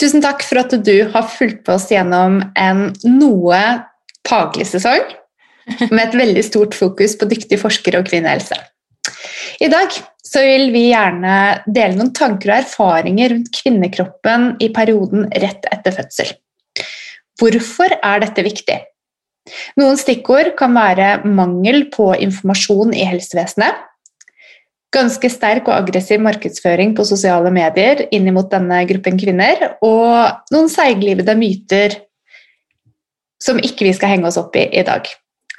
Tusen 0.00 0.22
takk 0.24 0.42
for 0.46 0.62
at 0.62 0.72
du 0.72 0.94
har 1.12 1.26
fulgt 1.28 1.64
på 1.66 1.74
oss 1.76 1.90
gjennom 1.92 2.40
en 2.56 2.86
noe 3.04 3.60
faglig 4.28 4.66
sesong 4.70 5.02
med 5.90 6.00
et 6.06 6.16
veldig 6.16 6.44
stort 6.46 6.76
fokus 6.76 7.18
på 7.20 7.28
dyktige 7.28 7.60
forskere 7.60 8.00
og 8.00 8.08
kvinnehelse. 8.08 8.56
I 9.60 9.68
dag 9.68 9.92
så 10.24 10.42
vil 10.46 10.70
vi 10.72 10.86
gjerne 10.88 11.34
dele 11.66 11.98
noen 11.98 12.14
tanker 12.16 12.52
og 12.52 12.62
erfaringer 12.62 13.34
rundt 13.34 13.52
kvinnekroppen 13.60 14.54
i 14.62 14.70
perioden 14.72 15.26
rett 15.42 15.68
etter 15.68 15.96
fødsel. 15.98 16.32
Hvorfor 17.40 17.92
er 17.98 18.24
dette 18.24 18.44
viktig? 18.46 18.78
Noen 19.80 19.98
stikkord 20.00 20.54
kan 20.58 20.76
være 20.76 21.20
mangel 21.26 21.88
på 21.92 22.12
informasjon 22.22 22.94
i 22.94 23.06
helsevesenet, 23.08 23.89
ganske 24.94 25.30
sterk 25.30 25.68
og 25.70 25.76
aggressiv 25.76 26.22
markedsføring 26.22 26.94
på 26.98 27.06
sosiale 27.06 27.52
medier 27.54 28.06
inn 28.14 28.28
mot 28.34 28.50
denne 28.50 28.82
gruppen 28.90 29.18
kvinner, 29.20 29.76
og 29.86 30.52
noen 30.54 30.70
seiglivede 30.72 31.36
myter 31.38 31.98
som 33.40 33.60
ikke 33.62 33.86
vi 33.86 33.96
skal 33.96 34.16
henge 34.16 34.28
oss 34.28 34.38
opp 34.40 34.56
i 34.58 34.66
i 34.76 34.84
dag. 34.86 35.06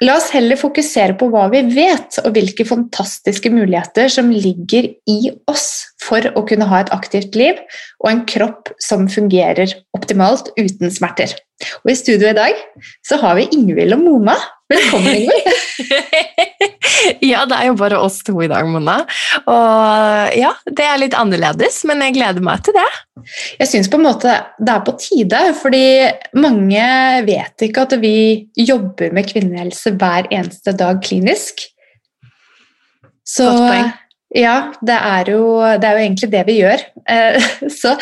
La 0.02 0.16
oss 0.18 0.32
heller 0.34 0.58
fokusere 0.58 1.14
på 1.18 1.28
hva 1.30 1.46
vi 1.52 1.62
vet, 1.70 2.18
og 2.24 2.34
hvilke 2.34 2.66
fantastiske 2.66 3.50
muligheter 3.54 4.10
som 4.10 4.30
ligger 4.34 4.90
i 5.08 5.20
oss 5.50 5.91
for 6.02 6.26
å 6.36 6.44
kunne 6.48 6.68
ha 6.70 6.82
et 6.82 6.92
aktivt 6.94 7.36
liv 7.38 7.60
og 8.02 8.10
en 8.10 8.24
kropp 8.28 8.72
som 8.82 9.08
fungerer 9.10 9.74
optimalt 9.96 10.50
uten 10.58 10.92
smerter. 10.92 11.34
Og 11.82 11.92
I 11.92 11.98
studio 11.98 12.30
i 12.30 12.36
dag 12.36 12.58
så 13.06 13.18
har 13.22 13.38
vi 13.38 13.48
Ingvild 13.54 13.94
og 13.94 14.02
Mona. 14.02 14.36
Velkommen, 14.72 15.14
Ingvild. 15.20 16.22
ja, 17.32 17.44
det 17.48 17.58
er 17.58 17.68
jo 17.68 17.76
bare 17.78 18.00
oss 18.02 18.20
to 18.26 18.34
i 18.42 18.48
dag, 18.50 18.66
Mona. 18.68 19.02
Og 19.44 20.36
ja, 20.38 20.52
det 20.66 20.86
er 20.86 21.00
litt 21.02 21.16
annerledes, 21.18 21.82
men 21.88 22.02
jeg 22.06 22.16
gleder 22.18 22.44
meg 22.44 22.64
til 22.66 22.76
det. 22.76 22.88
Jeg 23.60 23.70
syns 23.70 23.90
på 23.92 24.00
en 24.00 24.06
måte 24.08 24.36
det 24.58 24.74
er 24.74 24.86
på 24.86 24.96
tide, 25.00 25.42
fordi 25.60 25.84
mange 26.42 26.86
vet 27.28 27.66
ikke 27.68 27.86
at 27.86 27.98
vi 28.02 28.16
jobber 28.58 29.14
med 29.14 29.28
kvinnehelse 29.30 29.94
hver 30.00 30.30
eneste 30.32 30.74
dag 30.78 31.02
klinisk. 31.04 31.68
Så 33.22 33.46
ja, 34.36 34.56
det 34.80 34.96
er, 34.96 35.32
jo, 35.34 35.42
det 35.80 35.88
er 35.88 35.98
jo 35.98 36.06
egentlig 36.06 36.30
det 36.32 36.46
vi 36.48 36.60
gjør. 36.62 36.86
Eh, 37.10 37.50
så 37.80 37.96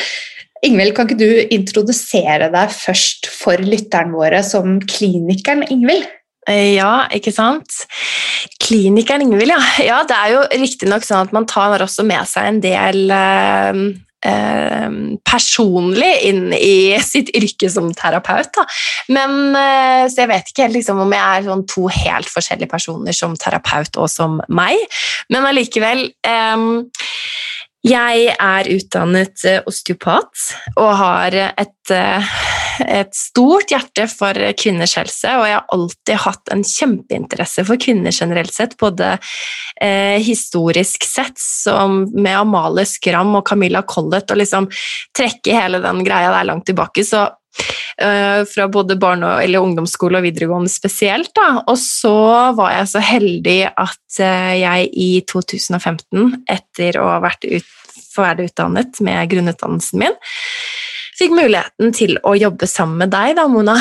Ingvild, 0.60 0.92
kan 0.92 1.08
ikke 1.08 1.16
du 1.16 1.54
introdusere 1.56 2.50
deg 2.52 2.72
først 2.74 3.30
for 3.32 3.60
lytterne 3.64 4.12
våre 4.12 4.42
som 4.44 4.76
klinikeren 4.84 5.64
Ingvild? 5.72 6.04
Eh, 6.48 6.74
ja, 6.76 7.06
ikke 7.16 7.32
sant? 7.32 7.82
Klinikeren 8.60 9.24
Ingvild, 9.24 9.54
ja. 9.54 9.60
ja. 9.86 10.02
Det 10.08 10.18
er 10.18 10.34
jo 10.34 10.44
riktignok 10.60 11.06
sånn 11.06 11.28
at 11.28 11.34
man 11.36 11.48
tar 11.48 11.80
også 11.80 12.04
med 12.08 12.28
seg 12.28 12.50
en 12.50 12.60
del 12.64 13.12
eh, 13.14 13.82
personlig 14.20 16.10
inn 16.28 16.50
i 16.52 16.98
sitt 17.12 17.30
yrke 17.36 17.70
som 17.72 17.88
terapeut. 17.96 18.50
Da. 18.56 18.66
Men, 19.08 19.54
eh, 19.56 20.04
så 20.12 20.24
jeg 20.24 20.32
vet 20.32 20.50
ikke 20.52 20.66
helt 20.66 20.78
liksom, 20.78 21.00
om 21.04 21.14
jeg 21.16 21.24
er 21.24 21.46
sånn 21.48 21.66
to 21.70 21.86
helt 21.94 22.30
forskjellige 22.30 22.70
personer 22.70 23.16
som 23.16 23.36
terapeut 23.40 23.96
og 24.00 24.10
som 24.12 24.40
meg, 24.52 24.76
men 25.32 25.48
allikevel 25.48 26.06
eh, 26.26 26.66
jeg 27.86 28.32
er 28.34 28.68
utdannet 28.74 29.44
eh, 29.48 29.62
osteopat 29.68 30.42
og 30.76 30.90
har 31.00 31.36
et, 31.48 31.92
eh, 31.94 32.32
et, 32.84 33.14
stort 33.16 33.72
hjerte 33.72 34.04
for 34.12 34.36
kvinners 34.60 34.98
helse. 34.98 35.32
Og 35.38 35.46
jeg 35.48 35.56
har 35.56 35.72
alltid 35.76 36.20
hatt 36.26 36.52
en 36.52 36.64
kjempeinteresse 36.66 37.64
for 37.64 37.80
kvinner 37.80 38.12
generelt 38.12 38.52
sett, 38.52 38.76
både 38.80 39.14
eh, 39.80 40.20
historisk 40.20 41.08
sett, 41.08 41.40
som 41.40 42.02
med 42.12 42.42
Amalie 42.42 42.84
Skram 42.88 43.32
og 43.40 43.46
Camilla 43.48 43.80
Collett, 43.88 44.28
og 44.28 44.42
liksom 44.42 44.68
trekke 45.16 45.56
hele 45.56 45.80
den 45.80 46.04
greia 46.04 46.34
der 46.36 46.50
langt 46.52 46.68
tilbake. 46.68 47.06
Så 47.06 47.30
fra 48.48 48.64
både 48.72 48.96
barne- 49.00 49.34
eller 49.44 49.60
ungdomsskole 49.64 50.20
og 50.20 50.24
videregående 50.24 50.72
spesielt. 50.72 51.32
Da. 51.36 51.62
Og 51.66 51.76
så 51.80 52.14
var 52.56 52.72
jeg 52.78 52.90
så 52.92 53.02
heldig 53.04 53.58
at 53.68 54.20
uh, 54.22 54.54
jeg 54.56 54.88
i 54.92 55.10
2015, 55.28 56.40
etter 56.48 57.00
å 57.00 57.08
ha 57.12 57.18
vært 57.24 57.44
ut, 57.44 57.76
ferdig 58.10 58.50
utdannet 58.50 58.98
med 59.04 59.28
grunnutdannelsen 59.30 60.00
min, 60.02 60.16
fikk 61.20 61.34
muligheten 61.36 61.92
til 61.96 62.16
å 62.26 62.32
jobbe 62.38 62.66
sammen 62.68 63.02
med 63.04 63.12
deg, 63.12 63.34
da, 63.38 63.44
Mona. 63.50 63.76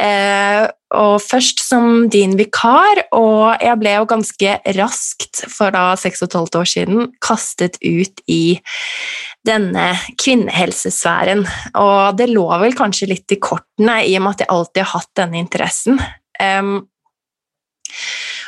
Eh, 0.00 0.62
og 0.94 1.16
først 1.22 1.62
som 1.64 2.06
din 2.12 2.36
vikar, 2.38 3.02
og 3.16 3.62
jeg 3.62 3.78
ble 3.80 3.96
jo 3.96 4.06
ganske 4.10 4.54
raskt, 4.78 5.42
for 5.50 5.74
da 5.74 5.88
seks 5.98 6.22
og 6.22 6.30
et 6.30 6.38
halvt 6.38 6.58
år 6.60 6.70
siden, 6.70 7.10
kastet 7.24 7.80
ut 7.82 8.22
i 8.30 8.60
denne 9.46 9.90
kvinnehelsesfæren. 10.22 11.44
Og 11.82 12.18
det 12.18 12.30
lå 12.30 12.46
vel 12.62 12.78
kanskje 12.78 13.10
litt 13.10 13.34
i 13.34 13.40
kortene, 13.42 14.00
i 14.06 14.14
og 14.18 14.26
med 14.26 14.36
at 14.36 14.44
jeg 14.44 14.52
alltid 14.54 14.84
har 14.84 14.92
hatt 14.94 15.12
denne 15.24 15.42
interessen. 15.42 16.02
Um, 16.38 16.76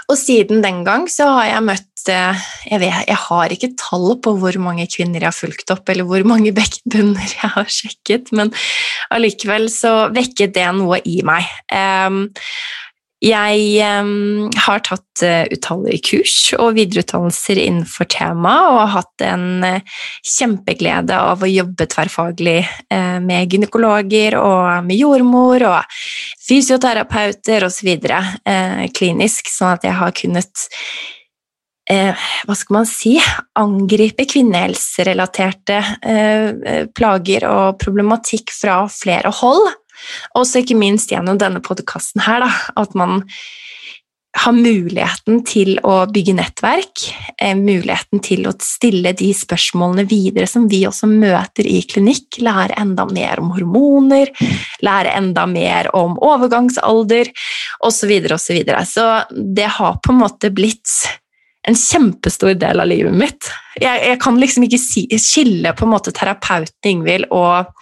og 0.07 0.19
siden 0.19 0.63
den 0.63 0.85
gang 0.87 1.09
så 1.11 1.29
har 1.35 1.51
jeg 1.51 1.67
møtt 1.67 2.11
eh, 2.13 2.47
jeg, 2.71 2.81
vet, 2.83 2.97
jeg 3.09 3.19
har 3.25 3.55
ikke 3.55 3.73
tall 3.81 4.09
på 4.23 4.37
hvor 4.41 4.59
mange 4.63 4.87
kvinner 4.93 5.23
jeg 5.23 5.33
har 5.33 5.37
fulgt 5.37 5.73
opp, 5.75 5.89
eller 5.91 6.07
hvor 6.07 6.23
mange 6.29 6.55
bekkenbunner 6.61 7.37
jeg 7.37 7.53
har 7.57 7.71
sjekket, 7.71 8.33
men 8.37 8.55
allikevel 9.15 9.71
så 9.73 10.09
vekket 10.15 10.55
det 10.57 10.67
noe 10.79 11.03
i 11.05 11.21
meg. 11.27 11.49
Um, 11.75 12.27
jeg 13.25 13.81
um, 14.05 14.51
har 14.67 14.83
tatt 14.85 15.23
uh, 15.25 15.49
utallige 15.49 16.03
kurs 16.05 16.35
og 16.61 16.77
videreutdannelser 16.77 17.59
innenfor 17.63 18.07
temaet 18.13 18.67
og 18.69 18.81
har 18.83 18.93
hatt 18.99 19.25
en 19.25 19.47
uh, 19.65 20.03
kjempeglede 20.37 21.17
av 21.17 21.43
å 21.43 21.51
jobbe 21.51 21.89
tverrfaglig 21.91 22.61
med 23.27 23.51
gynekologer 23.51 24.37
og 24.39 24.85
med 24.87 25.01
jordmor 25.01 25.65
og 25.67 25.97
fysioterapeuter 26.47 27.67
osv. 27.67 27.93
Eh, 27.93 28.87
klinisk, 28.97 29.51
sånn 29.53 29.77
at 29.77 29.87
jeg 29.87 29.99
har 30.01 30.17
kunnet 30.17 30.69
hva 31.87 32.55
skal 32.59 32.75
man 32.75 32.87
si 32.91 33.13
angripe 33.55 34.25
kvinnehelserelaterte 34.27 35.77
plager 36.99 37.47
og 37.47 37.77
problematikk 37.79 38.51
fra 38.51 38.81
flere 38.91 39.31
hold. 39.39 39.69
Også 40.35 40.65
ikke 40.65 40.75
minst 40.81 41.15
gjennom 41.15 41.39
denne 41.39 41.63
podkasten 41.63 42.25
her, 42.27 42.43
da, 42.43 42.51
at 42.83 42.99
man 42.99 43.23
har 44.37 44.55
muligheten 44.55 45.41
til 45.49 45.79
å 45.87 45.99
bygge 46.13 46.35
nettverk, 46.37 47.05
eh, 47.41 47.55
muligheten 47.57 48.23
til 48.25 48.47
å 48.49 48.55
stille 48.61 49.15
de 49.17 49.31
spørsmålene 49.35 50.07
videre 50.09 50.49
som 50.51 50.69
vi 50.69 50.83
også 50.89 51.09
møter 51.11 51.67
i 51.67 51.81
klinikk, 51.89 52.41
lære 52.45 52.77
enda 52.81 53.07
mer 53.11 53.41
om 53.41 53.53
hormoner, 53.57 54.33
lære 54.85 55.15
enda 55.17 55.47
mer 55.47 55.91
om 55.97 56.19
overgangsalder 56.21 57.33
osv. 57.81 57.95
Så, 57.97 58.11
videre, 58.11 58.37
og 58.37 58.41
så, 58.41 58.53
videre. 58.55 58.81
så 58.87 59.05
det 59.57 59.67
har 59.79 59.97
på 60.05 60.13
en 60.13 60.21
måte 60.21 60.51
blitt 60.55 60.93
en 61.67 61.75
kjempestor 61.75 62.55
del 62.55 62.81
av 62.81 62.87
livet 62.87 63.15
mitt. 63.17 63.49
Jeg, 63.81 64.03
jeg 64.05 64.19
kan 64.23 64.39
liksom 64.39 64.67
ikke 64.67 64.79
si, 64.79 65.03
skille 65.19 65.73
på 65.77 65.87
en 65.87 65.93
måte 65.93 66.13
terapeuten 66.15 66.93
Ingvild 66.93 67.27
og, 67.35 67.73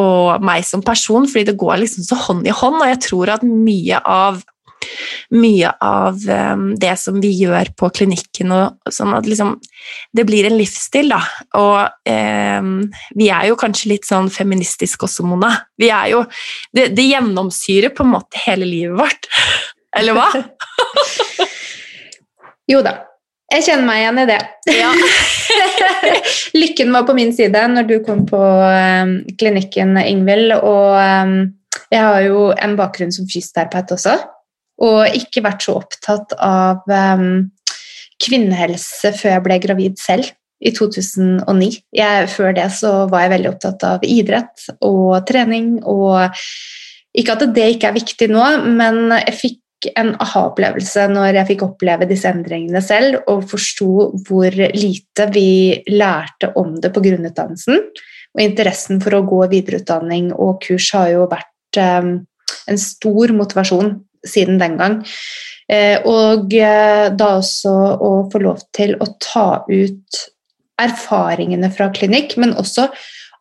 og, 0.00 0.42
meg 0.44 0.66
som 0.66 0.82
person, 0.84 1.28
fordi 1.30 1.52
det 1.52 1.58
går 1.60 1.78
liksom 1.84 2.08
så 2.08 2.18
hånd 2.26 2.48
i 2.48 2.54
hånd, 2.54 2.80
og 2.80 2.90
jeg 2.90 3.00
tror 3.06 3.36
at 3.36 3.46
mye 3.46 4.00
av 4.02 4.42
mye 5.34 5.70
av 5.84 6.18
um, 6.28 6.66
det 6.80 6.94
som 7.00 7.20
vi 7.22 7.32
gjør 7.38 7.72
på 7.78 7.90
klinikken, 7.94 8.52
og 8.54 8.92
sånn 8.94 9.14
at 9.16 9.28
liksom, 9.28 9.56
det 10.16 10.26
blir 10.28 10.48
en 10.48 10.58
livsstil, 10.58 11.12
da. 11.12 11.20
Og 11.60 12.10
eh, 12.10 12.68
vi 13.18 13.30
er 13.32 13.48
jo 13.50 13.58
kanskje 13.60 13.94
litt 13.94 14.08
sånn 14.08 14.30
feministisk 14.32 15.06
også, 15.08 15.26
Mona. 15.28 15.52
Vi 15.80 15.90
er 15.94 16.12
jo, 16.14 16.24
det, 16.74 16.90
det 16.96 17.08
gjennomsyrer 17.08 17.94
på 17.94 18.06
en 18.06 18.14
måte 18.16 18.44
hele 18.46 18.68
livet 18.68 18.98
vårt. 19.00 19.30
Eller 19.98 20.16
hva? 20.18 20.30
Jo 22.64 22.78
da. 22.80 22.94
Jeg 23.52 23.66
kjenner 23.66 23.84
meg 23.86 24.00
igjen 24.00 24.20
i 24.22 24.28
det. 24.30 24.38
Ja. 24.72 24.92
Lykken 26.62 26.94
var 26.94 27.04
på 27.06 27.14
min 27.16 27.32
side 27.36 27.60
når 27.70 27.88
du 27.90 27.98
kom 28.06 28.24
på 28.26 28.40
um, 28.40 29.18
klinikken, 29.38 29.98
Ingvild. 30.00 30.56
Og 30.56 30.96
um, 30.96 31.34
jeg 31.92 32.00
har 32.00 32.24
jo 32.24 32.48
en 32.56 32.76
bakgrunn 32.78 33.12
som 33.14 33.28
fysioterapeut 33.28 33.92
også, 33.94 34.16
og 34.82 35.16
ikke 35.16 35.44
vært 35.44 35.66
så 35.66 35.76
opptatt 35.78 36.34
av 36.42 36.82
um, 36.90 37.50
kvinnehelse 38.22 39.12
før 39.18 39.36
jeg 39.36 39.44
ble 39.44 39.58
gravid 39.62 40.00
selv 40.02 40.30
i 40.64 40.72
2009. 40.74 41.70
Jeg, 41.94 42.30
før 42.32 42.54
det 42.56 42.70
så 42.74 42.92
var 43.10 43.26
jeg 43.26 43.34
veldig 43.34 43.50
opptatt 43.52 43.84
av 43.86 44.06
idrett 44.06 44.68
og 44.86 45.20
trening. 45.28 45.76
og 45.82 46.32
Ikke 47.14 47.36
at 47.36 47.44
det 47.54 47.68
ikke 47.74 47.90
er 47.90 47.98
viktig 47.98 48.30
nå, 48.32 48.46
men 48.78 49.02
jeg 49.18 49.38
fikk 49.40 49.60
en 50.00 50.14
aha-opplevelse 50.22 51.02
når 51.12 51.40
jeg 51.40 51.48
fikk 51.50 51.66
oppleve 51.66 52.08
disse 52.08 52.30
endringene 52.30 52.80
selv 52.80 53.18
og 53.28 53.44
forsto 53.50 54.08
hvor 54.24 54.54
lite 54.56 55.26
vi 55.34 55.82
lærte 55.92 56.54
om 56.60 56.78
det 56.80 56.92
på 56.94 57.02
grunnutdannelsen. 57.04 57.82
Og 58.34 58.42
interessen 58.42 59.02
for 59.04 59.18
å 59.18 59.26
gå 59.28 59.42
videreutdanning 59.52 60.32
og 60.32 60.62
kurs 60.64 60.88
har 60.96 61.12
jo 61.12 61.28
vært 61.30 61.78
um, 61.78 62.16
en 62.70 62.80
stor 62.80 63.34
motivasjon 63.36 63.92
siden 64.28 64.60
den 64.60 64.78
gang. 64.80 65.00
Eh, 65.70 66.00
og 66.04 66.52
eh, 66.52 67.08
da 67.16 67.30
også 67.38 67.74
å 67.96 68.12
få 68.32 68.42
lov 68.44 68.64
til 68.76 68.96
å 69.00 69.08
ta 69.22 69.48
ut 69.68 70.24
erfaringene 70.80 71.70
fra 71.72 71.88
klinikk, 71.94 72.36
men 72.40 72.56
også 72.58 72.88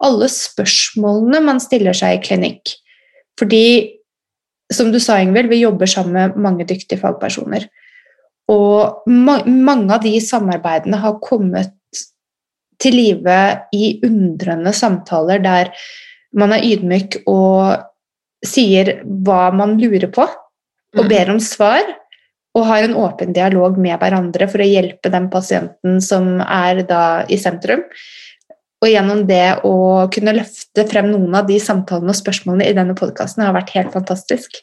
alle 0.04 0.30
spørsmålene 0.32 1.42
man 1.44 1.62
stiller 1.64 1.96
seg 1.98 2.18
i 2.18 2.24
klinikk. 2.24 2.76
Fordi, 3.40 3.66
som 4.74 4.92
du 4.94 5.00
sa, 5.02 5.18
Ingvild, 5.22 5.50
vi 5.52 5.64
jobber 5.64 5.90
sammen 5.90 6.14
med 6.16 6.44
mange 6.44 6.68
dyktige 6.70 7.02
fagpersoner. 7.02 7.66
Og 8.52 9.08
ma 9.08 9.40
mange 9.48 9.96
av 9.96 10.04
de 10.04 10.18
samarbeidene 10.22 11.00
har 11.00 11.22
kommet 11.24 11.74
til 12.84 12.98
live 12.98 13.40
i 13.76 13.98
undrende 14.04 14.74
samtaler 14.76 15.40
der 15.44 15.72
man 16.36 16.52
er 16.56 16.66
ydmyk 16.66 17.22
og 17.30 17.86
sier 18.44 18.98
hva 19.06 19.48
man 19.56 19.78
lurer 19.80 20.10
på, 20.12 20.26
og 20.96 21.06
mm. 21.06 21.12
ber 21.12 21.32
om 21.34 21.42
svar 21.44 21.84
og 22.54 22.68
har 22.70 22.86
en 22.86 22.98
åpen 23.02 23.34
dialog 23.34 23.80
med 23.82 23.98
hverandre 24.02 24.48
for 24.52 24.62
å 24.62 24.68
hjelpe 24.68 25.10
den 25.14 25.30
pasienten 25.34 25.98
som 26.06 26.38
er 26.44 26.84
da 26.86 27.24
i 27.26 27.40
sentrum. 27.42 27.82
Og 28.84 28.92
gjennom 28.92 29.24
det 29.26 29.64
å 29.66 29.74
kunne 30.14 30.36
løfte 30.36 30.86
frem 30.90 31.10
noen 31.10 31.34
av 31.40 31.48
de 31.48 31.58
samtalene 31.64 32.14
og 32.14 32.20
spørsmålene 32.20 32.68
i 32.68 32.76
denne 32.78 32.96
podkasten 33.00 33.46
har 33.46 33.56
vært 33.56 33.74
helt 33.78 33.94
fantastisk. 33.96 34.60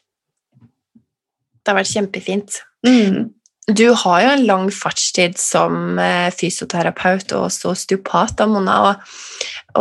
Det 0.61 1.73
har 1.73 1.81
vært 1.81 1.95
kjempefint. 1.95 2.61
Mm. 2.87 3.33
Du 3.71 3.87
har 4.05 4.23
jo 4.23 4.31
en 4.35 4.47
lang 4.47 4.71
fartstid 4.75 5.39
som 5.41 5.99
eh, 6.01 6.31
fysioterapeut 6.35 7.33
og 7.37 7.49
også 7.49 7.73
osteopat, 7.75 8.37
da, 8.39 8.47
Mona. 8.51 8.79
Og, 8.89 9.13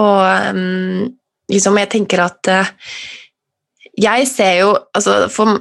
og 0.01 0.55
um, 0.55 1.07
liksom, 1.51 1.79
jeg 1.81 1.91
tenker 1.93 2.23
at 2.25 2.51
uh, 2.51 2.73
jeg 3.99 4.27
ser 4.29 4.55
jo 4.61 4.71
altså, 4.95 5.27
for, 5.33 5.59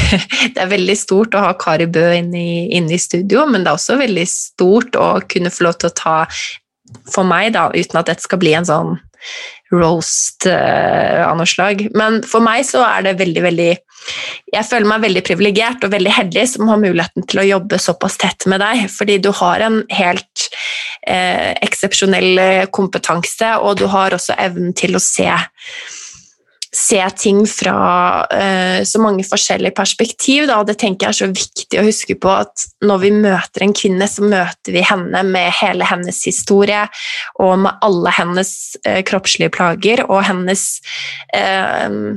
Det 0.54 0.62
er 0.62 0.70
veldig 0.70 0.96
stort 0.98 1.36
å 1.36 1.44
ha 1.44 1.52
Kari 1.58 1.88
Bø 1.90 2.06
inne 2.16 2.40
i, 2.40 2.56
inne 2.78 2.96
i, 2.96 3.02
studio, 3.02 3.46
men 3.50 3.64
det 3.64 3.72
er 3.72 3.78
også 3.78 3.98
veldig 4.00 4.26
stort 4.30 4.98
å 4.98 5.12
kunne 5.30 5.52
få 5.52 5.68
lov 5.68 5.78
til 5.80 5.90
å 5.90 5.96
ta 6.02 6.16
For 7.10 7.26
meg, 7.26 7.52
da, 7.54 7.68
uten 7.74 8.00
at 8.00 8.10
dette 8.10 8.26
skal 8.26 8.40
bli 8.42 8.56
en 8.56 8.68
sånn 8.68 8.96
roast 9.70 10.48
uh, 10.48 11.20
av 11.28 11.36
noe 11.38 11.46
slag. 11.46 11.84
Men 11.94 12.18
for 12.26 12.42
meg 12.42 12.64
så 12.66 12.80
er 12.86 13.04
det 13.06 13.18
veldig, 13.20 13.42
veldig 13.44 13.70
Jeg 14.50 14.66
føler 14.66 14.88
meg 14.88 15.04
veldig 15.04 15.22
privilegert 15.28 15.84
og 15.86 15.92
veldig 15.92 16.14
heldig 16.16 16.46
som 16.48 16.70
har 16.72 16.80
muligheten 16.80 17.26
til 17.30 17.42
å 17.42 17.46
jobbe 17.46 17.78
såpass 17.78 18.16
tett 18.18 18.48
med 18.50 18.64
deg, 18.64 18.86
fordi 18.90 19.20
du 19.22 19.30
har 19.42 19.62
en 19.62 19.82
helt 19.94 20.46
uh, 21.06 21.52
eksepsjonell 21.62 22.66
kompetanse, 22.74 23.54
og 23.60 23.78
du 23.78 23.86
har 23.92 24.16
også 24.16 24.38
evnen 24.40 24.74
til 24.74 24.98
å 24.98 25.04
se 25.04 25.30
se 26.76 27.00
ting 27.18 27.46
fra 27.50 27.76
uh, 28.32 28.84
så 28.84 29.00
mange 29.02 29.24
forskjellige 29.26 29.74
perspektiv. 29.74 30.46
Da. 30.50 30.60
Det 30.66 30.78
tenker 30.78 31.08
jeg 31.08 31.14
er 31.14 31.18
så 31.18 31.30
viktig 31.32 31.80
å 31.80 31.86
huske 31.86 32.16
på 32.20 32.30
at 32.30 32.66
når 32.86 33.02
vi 33.04 33.12
møter 33.16 33.66
en 33.66 33.74
kvinne, 33.74 34.06
så 34.06 34.26
møter 34.26 34.76
vi 34.76 34.84
henne 34.86 35.24
med 35.26 35.50
hele 35.60 35.88
hennes 35.90 36.22
historie 36.28 36.86
og 37.42 37.58
med 37.66 37.84
alle 37.86 38.14
hennes 38.20 38.54
uh, 38.86 39.00
kroppslige 39.06 39.52
plager 39.56 40.04
og 40.06 40.22
hennes 40.30 40.66
uh, 41.34 42.14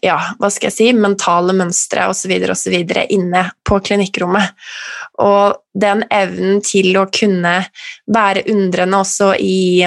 ja, 0.00 0.16
hva 0.38 0.48
skal 0.52 0.70
jeg 0.70 0.76
si, 0.76 0.86
mentale 0.96 1.54
mønstre 1.56 2.06
osv. 2.08 2.32
osv. 2.52 2.76
inne 3.10 3.42
på 3.66 3.80
klinikkrommet. 3.84 4.54
Og 5.20 5.58
den 5.74 6.04
evnen 6.14 6.62
til 6.64 6.94
å 6.98 7.08
kunne 7.12 7.58
være 8.10 8.46
undrende 8.50 9.02
også 9.02 9.34
i 9.36 9.82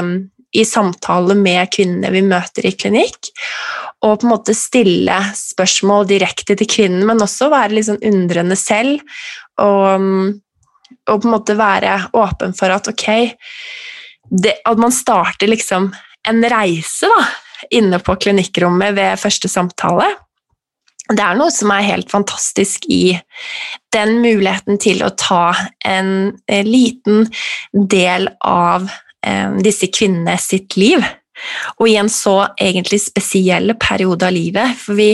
i 0.54 0.64
samtale 0.66 1.36
med 1.38 1.72
kvinnene 1.74 2.12
vi 2.14 2.22
møter 2.26 2.68
i 2.68 2.74
klinikk, 2.78 3.32
og 4.06 4.20
på 4.22 4.28
en 4.28 4.34
måte 4.34 4.56
stille 4.58 5.18
spørsmål 5.38 6.08
direkte 6.12 6.58
til 6.60 6.70
kvinnen, 6.70 7.06
men 7.10 7.24
også 7.24 7.50
være 7.54 7.78
litt 7.78 7.90
sånn 7.90 8.04
undrende 8.06 8.58
selv, 8.60 9.02
og, 9.62 10.04
og, 11.08 11.16
på 11.16 11.22
en 11.24 11.34
måte 11.34 11.58
være 11.58 11.98
åpen 12.18 12.56
for 12.58 12.74
at 12.74 12.90
ok 12.90 13.08
det, 14.34 14.54
At 14.66 14.80
man 14.80 14.94
starter 14.96 15.50
liksom 15.52 15.92
en 16.28 16.46
reise 16.50 17.10
da, 17.12 17.24
inne 17.76 18.00
på 18.00 18.16
klinikkrommet 18.24 18.96
ved 18.96 19.20
første 19.20 19.50
samtale. 19.52 20.08
Det 21.12 21.20
er 21.20 21.36
noe 21.36 21.52
som 21.52 21.72
er 21.76 21.84
helt 21.84 22.10
fantastisk 22.12 22.88
i 22.88 23.18
den 23.94 24.22
muligheten 24.24 24.80
til 24.82 25.04
å 25.04 25.12
ta 25.20 25.52
en, 25.86 26.32
en 26.48 26.70
liten 26.72 27.28
del 27.92 28.30
av 28.48 28.88
Eh, 28.88 29.13
disse 29.64 29.88
kvinnene 29.88 30.34
sitt 30.42 30.76
liv. 30.76 31.04
Og 31.82 31.90
i 31.90 31.96
en 32.00 32.10
så 32.12 32.36
egentlig 32.62 33.00
spesiell 33.04 33.74
periode 33.82 34.28
av 34.28 34.36
livet. 34.36 34.78
For 34.80 34.98
vi 34.98 35.12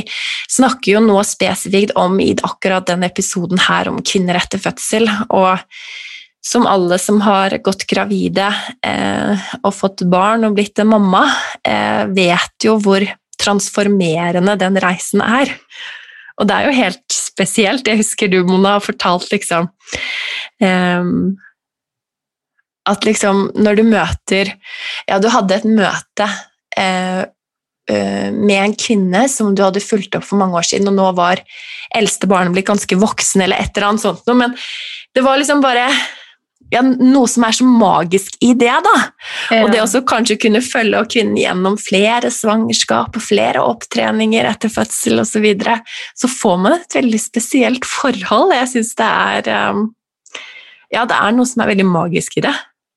snakker 0.51 0.95
jo 0.95 1.03
nå 1.05 1.17
spesifikt 1.27 1.95
om 1.99 2.19
i 2.21 2.33
akkurat 2.35 2.87
denne 2.89 3.09
episoden 3.09 3.61
her 3.69 3.89
om 3.91 4.01
kvinner 4.05 4.39
etter 4.39 4.61
fødsel. 4.61 5.07
Og 5.29 5.61
som 6.45 6.67
alle 6.69 6.99
som 7.01 7.19
har 7.23 7.57
gått 7.63 7.85
gravide 7.89 8.47
eh, 8.85 9.49
og 9.61 9.75
fått 9.75 10.05
barn 10.09 10.47
og 10.47 10.55
blitt 10.57 10.79
en 10.79 10.91
mamma, 10.93 11.25
eh, 11.67 12.05
vet 12.15 12.67
jo 12.67 12.77
hvor 12.83 13.03
transformerende 13.39 14.55
den 14.59 14.79
reisen 14.83 15.23
er. 15.23 15.51
Og 16.39 16.47
det 16.47 16.55
er 16.55 16.67
jo 16.67 16.77
helt 16.77 17.15
spesielt. 17.15 17.87
Jeg 17.87 17.99
husker 17.99 18.31
du, 18.31 18.41
Mona, 18.47 18.77
har 18.77 18.85
fortalt 18.85 19.27
liksom 19.33 19.67
eh, 20.63 21.11
at 22.89 23.05
liksom 23.07 23.49
når 23.57 23.79
du 23.79 23.83
møter 23.87 24.53
Ja, 25.09 25.19
du 25.21 25.29
hadde 25.31 25.59
et 25.59 25.67
møte 25.67 26.27
eh, 26.77 27.23
eh, 27.89 28.29
med 28.33 28.57
en 28.59 28.77
kvinne 28.77 29.25
som 29.31 29.53
du 29.55 29.63
hadde 29.65 29.83
fulgt 29.83 30.17
opp 30.17 30.27
for 30.27 30.41
mange 30.41 30.57
år 30.59 30.69
siden, 30.69 30.91
og 30.91 30.97
nå 30.99 31.09
var 31.17 31.43
eldste 31.95 32.29
barnet 32.29 32.55
blitt 32.55 32.69
ganske 32.69 32.99
voksen, 33.01 33.45
eller 33.45 33.61
et 33.61 33.75
eller 33.75 33.91
annet 33.91 34.05
sånt 34.05 34.25
noe, 34.29 34.39
men 34.43 34.57
det 35.17 35.25
var 35.25 35.39
liksom 35.41 35.63
bare 35.63 35.89
ja, 36.69 36.81
noe 36.83 37.27
som 37.29 37.45
er 37.47 37.55
så 37.55 37.65
magisk 37.65 38.35
i 38.45 38.51
det, 38.57 38.73
da. 38.85 38.95
Ja. 39.49 39.63
Og 39.63 39.71
det 39.73 39.81
også 39.81 40.03
kanskje 40.07 40.37
kunne 40.43 40.61
følge 40.61 41.01
kvinnen 41.09 41.37
gjennom 41.39 41.77
flere 41.81 42.31
svangerskap 42.33 43.17
og 43.17 43.25
flere 43.25 43.63
opptreninger 43.65 44.47
etter 44.49 44.71
fødsel 44.73 45.23
osv. 45.23 45.31
Så, 45.39 45.43
videre. 45.43 45.79
så 46.17 46.29
får 46.29 46.57
man 46.61 46.75
et 46.75 46.97
veldig 46.99 47.19
spesielt 47.21 47.85
forhold. 47.87 48.53
Jeg 48.57 48.71
syns 48.73 48.95
det 48.99 49.07
er 49.07 49.71
um, 49.71 49.85
Ja, 50.93 51.05
det 51.09 51.15
er 51.15 51.35
noe 51.37 51.47
som 51.47 51.63
er 51.63 51.71
veldig 51.71 51.85
magisk 51.87 52.39
i 52.41 52.45
det. 52.45 52.53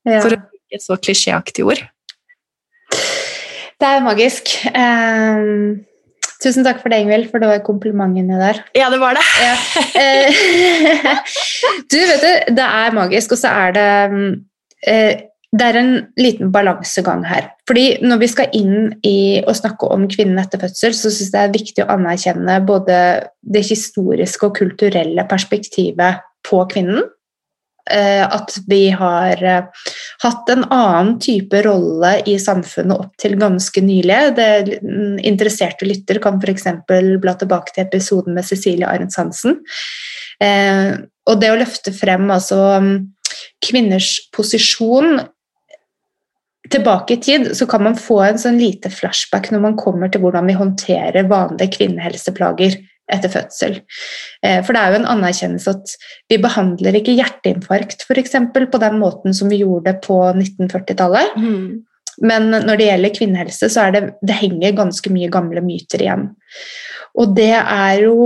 Ja. 0.08 0.20
For 0.20 0.34
å 0.34 0.40
bruke 0.42 0.78
et 0.78 0.84
så 0.84 0.98
klisjéaktig 0.98 1.66
ord. 1.68 1.82
Det 3.82 3.88
er 3.88 4.04
magisk. 4.04 4.52
Um, 4.74 5.82
tusen 6.42 6.66
takk 6.66 6.80
for 6.82 6.92
det, 6.92 7.00
Ingvild, 7.02 7.28
for 7.32 7.42
det 7.42 7.50
var 7.50 7.64
komplimentene 7.66 8.38
der. 8.38 8.62
Ja, 8.78 8.88
det 8.92 9.00
var 9.02 9.18
det. 9.18 9.24
Ja. 9.42 9.56
Eh, 9.98 10.40
du, 11.90 11.98
vet 11.98 12.22
du, 12.22 12.54
det 12.58 12.68
er 12.68 12.96
magisk, 12.96 13.34
og 13.34 13.42
så 13.42 13.52
er 13.66 13.76
det 13.76 13.90
uh, 14.86 15.28
det 15.52 15.66
er 15.68 15.76
en 15.76 15.90
liten 16.16 16.52
balansegang 16.52 17.26
her. 17.28 17.50
Fordi 17.68 17.98
Når 18.00 18.20
vi 18.22 18.28
skal 18.30 18.54
inn 18.56 18.92
i 19.04 19.42
å 19.44 19.52
snakke 19.52 19.90
om 19.92 20.06
kvinnen 20.08 20.40
etter 20.40 20.60
fødsel, 20.62 20.94
så 20.96 21.10
syns 21.12 21.28
jeg 21.28 21.34
det 21.34 21.42
er 21.42 21.56
viktig 21.58 21.84
å 21.84 21.90
anerkjenne 21.92 22.60
både 22.64 22.96
det 23.42 23.64
historiske 23.68 24.48
og 24.48 24.56
kulturelle 24.56 25.26
perspektivet 25.28 26.24
på 26.48 26.62
kvinnen, 26.72 27.04
at 27.90 28.54
vi 28.70 28.90
har 28.94 29.42
eh, 29.42 29.86
hatt 30.22 30.52
en 30.52 30.64
annen 30.68 31.16
type 31.22 31.62
rolle 31.66 32.12
i 32.30 32.36
samfunnet 32.38 32.94
opp 32.94 33.16
til 33.20 33.34
ganske 33.40 33.82
nylig. 33.82 34.20
Det 34.38 34.78
interesserte 35.26 35.88
lytter 35.88 36.20
kan 36.22 36.38
f.eks. 36.38 36.68
bla 36.86 37.34
tilbake 37.38 37.74
til 37.74 37.86
episoden 37.86 38.38
med 38.38 38.46
Cecilie 38.46 38.88
Arentz 38.88 39.18
Hansen. 39.18 39.58
Eh, 40.42 40.94
og 41.28 41.38
det 41.42 41.52
å 41.52 41.58
løfte 41.58 41.94
frem 41.94 42.30
altså 42.34 42.58
kvinners 43.62 44.16
posisjon 44.34 45.20
tilbake 46.72 47.16
i 47.16 47.20
tid, 47.20 47.50
så 47.56 47.66
kan 47.68 47.82
man 47.84 47.98
få 47.98 48.20
en 48.24 48.40
sånn 48.40 48.58
lite 48.60 48.90
flashback 48.92 49.50
når 49.52 49.62
man 49.66 49.76
kommer 49.78 50.10
til 50.10 50.22
hvordan 50.22 50.48
vi 50.48 50.56
håndterer 50.56 51.28
vanlige 51.30 51.76
kvinnehelseplager 51.76 52.78
etter 53.12 53.32
fødsel. 53.32 53.78
Eh, 54.44 54.60
for 54.64 54.74
det 54.74 54.82
er 54.82 54.92
jo 54.92 55.00
en 55.02 55.10
anerkjennelse 55.14 55.74
at 55.76 55.94
vi 56.32 56.40
behandler 56.42 56.98
ikke 56.98 57.16
hjerteinfarkt 57.18 58.06
eksempel, 58.22 58.68
på 58.70 58.80
den 58.82 58.98
måten 59.00 59.36
som 59.36 59.50
vi 59.52 59.62
gjorde 59.62 59.90
det 59.90 60.06
på 60.06 60.18
1940-tallet. 60.32 61.36
Mm. 61.36 61.82
Men 62.22 62.50
når 62.52 62.78
det 62.78 62.88
gjelder 62.88 63.16
kvinnehelse, 63.16 63.68
så 63.72 63.86
er 63.86 63.94
det, 63.94 64.02
det 64.20 64.40
henger 64.40 64.76
ganske 64.76 65.12
mye 65.12 65.30
gamle 65.32 65.62
myter 65.64 66.04
igjen. 66.04 66.26
Og 67.18 67.36
det 67.36 67.54
er 67.56 68.02
jo 68.04 68.16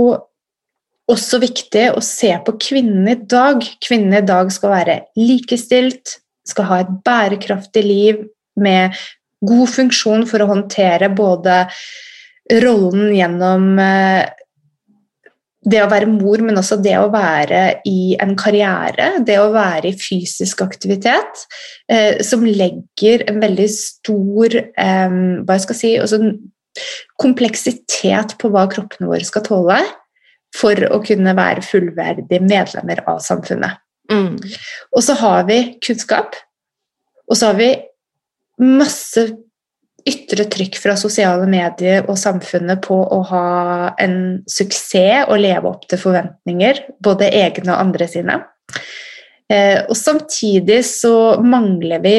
også 1.07 1.39
viktig 1.39 1.85
å 1.95 2.03
se 2.03 2.33
på 2.43 2.55
kvinnen 2.61 3.07
i 3.11 3.15
dag. 3.31 3.63
Kvinnen 3.83 4.17
i 4.19 4.25
dag 4.27 4.51
skal 4.53 4.73
være 4.75 4.97
likestilt, 5.19 6.17
skal 6.47 6.67
ha 6.69 6.81
et 6.83 6.91
bærekraftig 7.07 7.83
liv 7.85 8.25
med 8.59 8.95
god 9.47 9.69
funksjon 9.69 10.25
for 10.27 10.43
å 10.43 10.49
håndtere 10.51 11.09
både 11.13 11.65
rollen 12.63 13.11
gjennom 13.15 13.75
eh, 13.79 14.23
det 15.67 15.81
å 15.83 15.89
være 15.91 16.07
mor, 16.09 16.41
men 16.45 16.59
også 16.59 16.77
det 16.79 16.95
å 16.99 17.09
være 17.11 17.61
i 17.89 18.15
en 18.23 18.35
karriere, 18.39 19.17
det 19.27 19.37
å 19.41 19.49
være 19.51 19.91
i 19.91 19.97
fysisk 19.99 20.61
aktivitet, 20.63 21.43
eh, 21.91 22.23
som 22.23 22.45
legger 22.47 23.25
en 23.27 23.41
veldig 23.43 23.67
stor 23.73 24.55
eh, 24.55 25.17
hva 25.43 25.57
jeg 25.57 25.65
skal 25.65 25.79
si, 25.81 25.93
også 25.99 26.21
kompleksitet 27.19 28.37
på 28.39 28.51
hva 28.53 28.67
kroppene 28.71 29.09
våre 29.09 29.27
skal 29.27 29.43
tåle, 29.47 29.81
for 30.55 30.79
å 30.93 31.01
kunne 31.03 31.35
være 31.37 31.65
fullverdige 31.65 32.39
medlemmer 32.45 33.03
av 33.09 33.19
samfunnet. 33.25 33.81
Mm. 34.11 34.37
Og 34.95 35.03
så 35.03 35.17
har 35.19 35.43
vi 35.49 35.59
kunnskap, 35.83 36.37
og 37.27 37.35
så 37.35 37.51
har 37.51 37.59
vi 37.59 37.73
masse 38.63 39.27
ytre 40.07 40.45
trykk 40.51 40.77
fra 40.81 40.95
sosiale 40.99 41.47
medier 41.49 42.05
og 42.07 42.19
samfunnet 42.19 42.81
på 42.85 42.95
å 42.95 43.19
ha 43.29 43.47
en 44.01 44.17
suksess 44.49 45.27
og 45.27 45.41
leve 45.43 45.69
opp 45.69 45.87
til 45.89 46.01
forventninger, 46.01 46.81
både 47.03 47.29
egne 47.35 47.73
og 47.73 47.81
andre 47.81 48.07
sine. 48.11 48.39
Eh, 49.51 49.83
og 49.87 49.95
samtidig 49.95 50.81
så 50.87 51.39
mangler 51.43 52.03
vi 52.03 52.15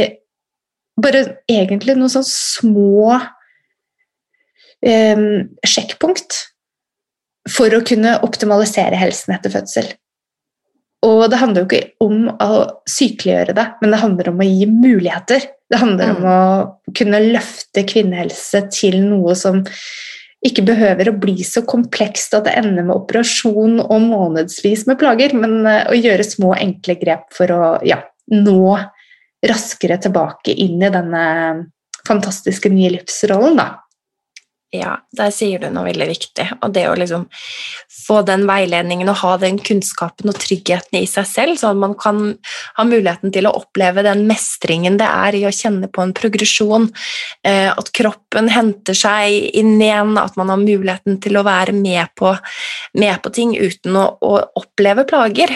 bare 0.98 1.24
egentlig 1.50 1.96
noen 1.98 2.12
sånn 2.12 2.26
små 2.26 3.18
eh, 4.84 5.24
sjekkpunkt 5.66 6.42
for 7.48 7.72
å 7.72 7.84
kunne 7.86 8.18
optimalisere 8.26 8.98
helsen 9.00 9.36
etter 9.36 9.52
fødsel. 9.52 9.92
Og 11.06 11.28
det 11.30 11.38
handler 11.38 11.62
jo 11.62 11.68
ikke 11.68 12.04
om 12.04 12.26
å 12.42 12.52
sykeliggjøre 12.90 13.54
det, 13.54 13.66
men 13.80 13.94
det 13.94 14.00
handler 14.02 14.30
om 14.32 14.40
å 14.42 14.48
gi 14.48 14.66
muligheter. 14.66 15.44
Det 15.70 15.78
handler 15.78 16.10
mm. 16.10 16.16
om 16.16 16.28
å 16.32 16.92
kunne 16.98 17.20
løfte 17.22 17.84
kvinnehelse 17.86 18.64
til 18.74 18.98
noe 19.04 19.36
som 19.38 19.62
ikke 20.46 20.64
behøver 20.66 21.10
å 21.10 21.16
bli 21.18 21.42
så 21.46 21.64
komplekst 21.66 22.34
at 22.38 22.46
det 22.46 22.54
ender 22.60 22.86
med 22.86 22.96
operasjon 22.96 23.80
og 23.82 24.04
månedsvis 24.04 24.86
med 24.90 24.98
plager, 25.00 25.34
men 25.38 25.66
eh, 25.66 25.86
å 25.90 25.98
gjøre 25.98 26.26
små, 26.26 26.52
enkle 26.58 26.98
grep 27.00 27.26
for 27.34 27.54
å 27.54 27.72
ja, 27.86 28.00
nå 28.34 28.76
raskere 29.48 29.98
tilbake 30.02 30.54
inn 30.54 30.82
i 30.82 30.92
denne 30.94 31.24
fantastiske 32.06 32.70
nye 32.72 32.94
livsrollen. 32.96 33.58
da. 33.58 33.68
Ja, 34.68 34.98
der 35.16 35.30
sier 35.32 35.62
du 35.62 35.70
noe 35.72 35.86
veldig 35.86 36.06
viktig. 36.10 36.44
Og 36.60 36.74
det 36.76 36.82
å 36.90 36.96
liksom 36.98 37.22
få 37.88 38.18
den 38.28 38.42
veiledningen 38.48 39.08
og 39.08 39.20
ha 39.22 39.30
den 39.40 39.56
kunnskapen 39.64 40.28
og 40.28 40.36
tryggheten 40.42 40.98
i 41.00 41.06
seg 41.08 41.24
selv, 41.30 41.56
sånn 41.56 41.78
at 41.78 41.82
man 41.86 41.94
kan 41.96 42.20
ha 42.76 42.84
muligheten 42.84 43.32
til 43.32 43.48
å 43.48 43.54
oppleve 43.62 44.04
den 44.04 44.26
mestringen 44.28 44.98
det 45.00 45.08
er 45.08 45.38
i 45.38 45.46
å 45.48 45.54
kjenne 45.54 45.88
på 45.88 46.04
en 46.04 46.12
progresjon, 46.16 46.90
eh, 47.48 47.70
at 47.72 47.92
kroppen 47.96 48.52
henter 48.52 48.96
seg 48.96 49.56
inn 49.56 49.78
igjen, 49.80 50.18
at 50.20 50.36
man 50.36 50.52
har 50.52 50.60
muligheten 50.60 51.16
til 51.24 51.40
å 51.40 51.46
være 51.48 51.72
med 51.72 52.12
på, 52.20 52.34
med 53.00 53.22
på 53.24 53.32
ting 53.32 53.56
uten 53.56 53.96
å, 53.96 54.08
å 54.20 54.34
oppleve 54.60 55.08
plager. 55.08 55.54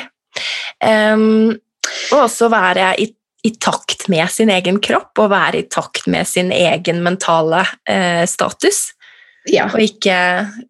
Um, 0.81 1.53
og 2.15 2.23
også 2.25 2.49
være 2.53 2.95
i 3.03 3.13
i 3.43 3.51
takt 3.59 4.07
med 4.09 4.31
sin 4.31 4.51
egen 4.55 4.79
kropp 4.79 5.19
og 5.19 5.33
være 5.33 5.63
i 5.63 5.69
takt 5.71 6.07
med 6.11 6.29
sin 6.31 6.53
egen 6.55 7.01
mentale 7.03 7.65
eh, 7.91 8.23
status. 8.31 8.93
Ja. 9.51 9.69
Og 9.73 9.83
ikke 9.83 10.17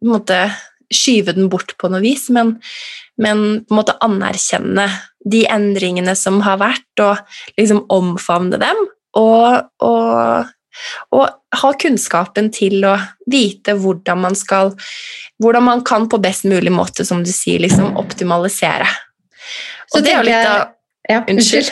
måte, 0.07 0.47
skyve 0.93 1.33
den 1.33 1.49
bort 1.53 1.75
på 1.81 1.89
noe 1.89 2.03
vis, 2.05 2.27
men, 2.33 2.59
men 3.21 3.63
på 3.65 3.73
en 3.73 3.79
måte 3.79 3.97
anerkjenne 4.05 4.87
de 5.25 5.45
endringene 5.51 6.15
som 6.19 6.41
har 6.45 6.59
vært, 6.61 6.91
og 7.01 7.21
liksom 7.61 7.85
omfavne 7.93 8.61
dem. 8.61 8.83
Og, 9.19 9.71
og, 9.85 10.53
og 11.13 11.57
ha 11.63 11.71
kunnskapen 11.81 12.51
til 12.55 12.85
å 12.89 12.97
vite 13.31 13.77
hvordan 13.77 14.23
man 14.25 14.39
skal 14.39 14.73
Hvordan 15.43 15.65
man 15.67 15.81
kan 15.83 16.05
på 16.07 16.21
best 16.23 16.45
mulig 16.47 16.71
måte, 16.71 17.03
som 17.03 17.25
du 17.25 17.31
sier, 17.35 17.59
liksom 17.59 17.97
optimalisere. 17.99 18.87
Så 19.91 19.99
det 20.05 20.13
er 20.13 20.21
jo 20.21 20.27
litt 20.29 20.47
av 20.47 20.69
ja, 21.11 21.23
unnskyld. 21.27 21.71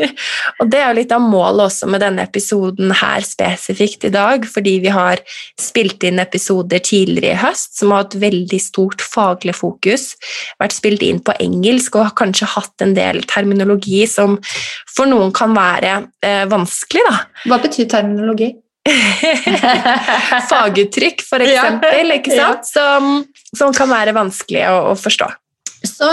og 0.60 0.70
det 0.70 0.80
er 0.80 0.88
jo 0.88 0.96
litt 0.98 1.12
av 1.14 1.22
målet 1.22 1.68
også 1.68 1.88
med 1.90 2.02
denne 2.02 2.24
episoden 2.26 2.90
her 2.98 3.22
spesifikt 3.26 4.08
i 4.08 4.12
dag, 4.14 4.48
fordi 4.50 4.74
vi 4.82 4.90
har 4.94 5.22
spilt 5.60 6.02
inn 6.06 6.18
episoder 6.22 6.82
tidligere 6.82 7.36
i 7.36 7.42
høst 7.44 7.78
som 7.78 7.94
har 7.94 8.04
hatt 8.04 8.18
veldig 8.18 8.60
stort 8.62 9.04
faglig 9.04 9.54
fokus, 9.58 10.12
vært 10.62 10.74
spilt 10.74 11.06
inn 11.06 11.22
på 11.22 11.36
engelsk 11.42 11.94
og 11.94 12.08
har 12.08 12.18
kanskje 12.24 12.50
hatt 12.56 12.84
en 12.84 12.96
del 12.98 13.22
terminologi 13.30 14.02
som 14.10 14.40
for 14.90 15.10
noen 15.10 15.30
kan 15.34 15.54
være 15.54 15.96
eh, 16.26 16.44
vanskelig, 16.50 17.06
da. 17.06 17.16
Hva 17.46 17.62
betyr 17.62 17.90
terminologi? 17.90 18.52
Faguttrykk, 20.50 21.22
for 21.24 21.40
eksempel, 21.40 22.10
ja. 22.10 22.18
ikke 22.18 22.34
sant? 22.34 22.66
Ja. 22.66 22.70
Som, 22.74 23.12
som, 23.56 23.72
kan 23.76 23.88
være 23.90 24.12
vanskelig 24.16 24.66
å, 24.68 24.80
å 24.92 24.96
forstå. 24.98 25.30
Så 25.84 26.10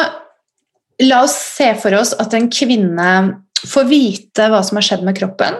La 1.01 1.23
oss 1.25 1.33
se 1.57 1.71
for 1.81 1.95
oss 1.97 2.13
at 2.21 2.33
en 2.37 2.49
kvinne 2.53 3.11
får 3.67 3.85
vite 3.89 4.47
hva 4.51 4.61
som 4.65 4.77
har 4.77 4.85
skjedd 4.85 5.05
med 5.05 5.17
kroppen, 5.17 5.57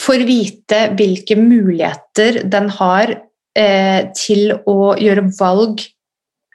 får 0.00 0.24
vite 0.28 0.82
hvilke 0.96 1.36
muligheter 1.36 2.42
den 2.48 2.70
har 2.72 3.12
eh, 3.58 4.06
til 4.16 4.54
å 4.68 4.94
gjøre 5.00 5.26
valg, 5.38 5.82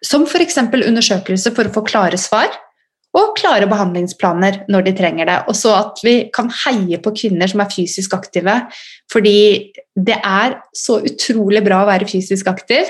som 0.06 0.26
f.eks. 0.26 0.58
undersøkelse 0.66 1.54
for 1.56 1.68
å 1.68 1.74
få 1.76 1.84
klare 1.86 2.18
svar, 2.22 2.50
og 3.16 3.36
klare 3.38 3.68
behandlingsplaner 3.72 4.66
når 4.72 4.88
de 4.90 4.94
trenger 4.98 5.30
det. 5.30 5.36
Og 5.48 5.56
så 5.56 5.72
at 5.78 6.02
vi 6.04 6.16
kan 6.36 6.50
heie 6.66 7.00
på 7.02 7.14
kvinner 7.16 7.48
som 7.48 7.62
er 7.64 7.72
fysisk 7.72 8.16
aktive, 8.18 8.58
fordi 9.12 9.38
det 9.96 10.18
er 10.20 10.58
så 10.76 10.98
utrolig 11.06 11.62
bra 11.66 11.84
å 11.84 11.90
være 11.90 12.10
fysisk 12.10 12.50
aktiv, 12.52 12.90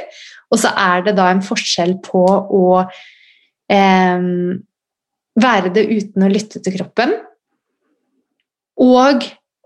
og 0.50 0.62
så 0.62 0.72
er 0.80 1.06
det 1.06 1.16
da 1.20 1.28
en 1.34 1.44
forskjell 1.46 1.98
på 2.06 2.24
å 2.25 2.66
eh, 3.74 4.25
være 5.39 5.72
det 5.75 5.86
uten 5.89 6.25
å 6.25 6.32
lytte 6.32 6.62
til 6.63 6.77
kroppen. 6.77 7.15
Og 8.82 9.25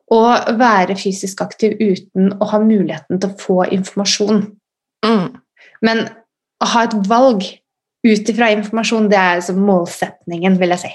å 0.09 0.21
være 0.57 0.97
fysisk 0.97 1.41
aktiv 1.45 1.77
uten 1.77 2.33
å 2.41 2.49
ha 2.49 2.59
muligheten 2.61 3.19
til 3.21 3.29
å 3.29 3.39
få 3.41 3.59
informasjon. 3.73 4.43
Mm. 5.05 5.27
Men 5.85 6.07
å 6.59 6.69
ha 6.73 6.85
et 6.88 6.95
valg 7.07 7.45
ut 8.07 8.31
ifra 8.31 8.49
informasjon, 8.55 9.09
det 9.11 9.19
er 9.19 9.39
liksom 9.39 9.61
målsetningen, 9.67 10.57
vil 10.59 10.73
jeg 10.75 10.83
si. 10.85 10.91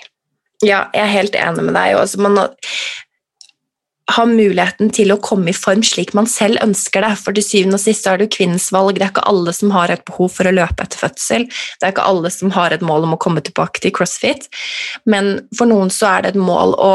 Ja, 0.65 0.87
jeg 0.95 1.03
er 1.05 1.13
helt 1.13 1.39
enig 1.39 1.67
med 1.67 1.77
deg. 1.77 1.99
Også, 2.01 2.21
man, 2.25 2.39
ha 4.13 4.25
muligheten 4.29 4.91
til 4.93 5.15
å 5.15 5.21
komme 5.25 5.49
i 5.49 5.57
form 5.57 5.81
slik 5.87 6.13
man 6.17 6.27
selv 6.29 6.61
ønsker 6.61 7.05
det. 7.07 7.13
For 7.23 7.37
til 7.37 7.47
syvende 7.47 7.79
og 7.79 7.83
sist 7.83 8.05
er 8.09 8.21
det 8.21 8.29
jo 8.29 8.35
kvinnens 8.37 8.69
valg. 8.75 8.99
Det 8.99 9.07
er 9.07 9.13
ikke 9.15 9.25
alle 9.31 9.55
som 9.57 9.73
har 9.73 9.93
et 9.93 10.05
behov 10.09 10.29
for 10.35 10.49
å 10.49 10.53
løpe 10.53 10.85
etter 10.85 11.01
fødsel. 11.01 11.47
Det 11.49 11.89
er 11.89 11.95
ikke 11.95 12.07
alle 12.13 12.33
som 12.35 12.53
har 12.55 12.77
et 12.77 12.85
mål 12.85 13.09
om 13.09 13.17
å 13.17 13.21
komme 13.25 13.45
tilbake 13.45 13.81
til 13.81 13.95
crossfit. 13.97 14.51
Men 15.09 15.39
for 15.57 15.71
noen 15.71 15.93
så 15.95 16.11
er 16.13 16.27
det 16.27 16.35
et 16.35 16.43
mål 16.51 16.77
å 16.77 16.93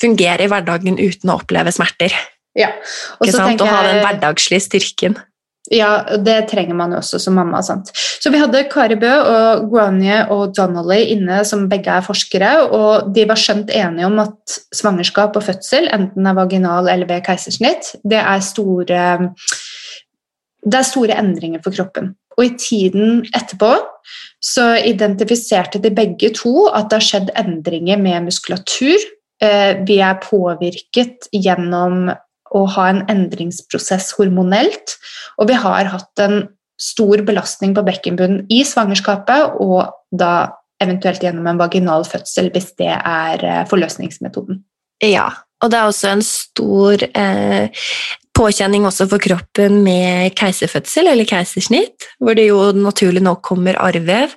fungere 0.00 0.48
i 0.48 0.50
hverdagen 0.50 0.98
uten 0.98 1.30
å 1.30 1.38
oppleve 1.38 1.74
smerter. 1.74 2.16
Ja. 2.58 2.72
Og 3.22 3.30
så. 3.30 3.46
Å 3.46 3.68
ha 3.70 3.84
den 3.86 4.02
hverdagslige 4.02 4.66
styrken. 4.66 5.20
Ja, 5.72 6.04
det 6.20 6.50
trenger 6.50 6.76
man 6.76 6.92
jo 6.92 6.98
også 7.00 7.18
som 7.22 7.38
mamma. 7.38 7.62
Sant? 7.64 7.88
Så 7.94 8.30
vi 8.32 8.40
hadde 8.40 8.64
Kari 8.72 8.98
Bø 9.00 9.10
og 9.10 9.68
Guanye 9.72 10.18
og 10.34 10.52
Donnelly 10.56 11.14
inne, 11.14 11.40
som 11.48 11.64
begge 11.70 11.94
er 11.96 12.04
forskere, 12.04 12.50
og 12.68 13.12
de 13.16 13.24
var 13.28 13.40
skjønt 13.40 13.72
enige 13.72 14.08
om 14.10 14.20
at 14.20 14.58
svangerskap 14.76 15.38
og 15.38 15.46
fødsel, 15.46 15.88
enten 15.94 16.28
er 16.28 16.36
vaginal 16.36 16.90
eller 16.92 17.08
ved 17.08 17.24
keisersnitt, 17.24 17.94
det 18.04 18.20
er 18.20 18.44
store, 18.44 19.06
det 20.60 20.80
er 20.82 20.90
store 20.90 21.16
endringer 21.22 21.64
for 21.64 21.72
kroppen. 21.72 22.12
Og 22.36 22.44
i 22.46 22.52
tiden 22.60 23.22
etterpå 23.32 23.72
så 24.42 24.74
identifiserte 24.88 25.80
de 25.80 25.92
begge 25.94 26.32
to 26.36 26.66
at 26.68 26.90
det 26.90 26.98
har 26.98 27.06
skjedd 27.06 27.32
endringer 27.38 28.00
med 28.00 28.28
muskulatur. 28.28 29.04
Eh, 29.42 29.80
vi 29.86 29.98
er 30.04 30.20
påvirket 30.22 31.28
gjennom 31.32 32.10
å 32.56 32.64
ha 32.76 32.88
en 32.90 33.02
endringsprosess 33.12 34.12
hormonelt. 34.18 34.96
Og 35.40 35.50
vi 35.50 35.58
har 35.58 35.90
hatt 35.92 36.24
en 36.24 36.42
stor 36.82 37.22
belastning 37.26 37.76
på 37.76 37.84
bekkenbunnen 37.86 38.46
i 38.52 38.62
svangerskapet, 38.66 39.58
og 39.62 39.92
da 40.10 40.50
eventuelt 40.82 41.22
gjennom 41.22 41.46
en 41.46 41.60
vaginal 41.60 42.06
fødsel 42.08 42.50
hvis 42.54 42.72
det 42.80 42.90
er 42.96 43.44
eh, 43.46 43.62
forløsningsmetoden. 43.70 44.62
Ja, 45.02 45.28
og 45.62 45.70
det 45.70 45.78
er 45.78 45.90
også 45.90 46.10
en 46.10 46.24
stor 46.26 47.04
eh, 47.06 47.86
påkjenning 48.34 48.86
også 48.88 49.06
for 49.10 49.22
kroppen 49.22 49.80
med 49.84 50.34
keiserfødsel 50.38 51.10
eller 51.12 51.28
keisersnitt, 51.28 52.08
hvor 52.18 52.38
det 52.38 52.48
jo 52.48 52.70
naturlig 52.74 53.22
nok 53.22 53.42
kommer 53.46 53.78
arrvev 53.82 54.34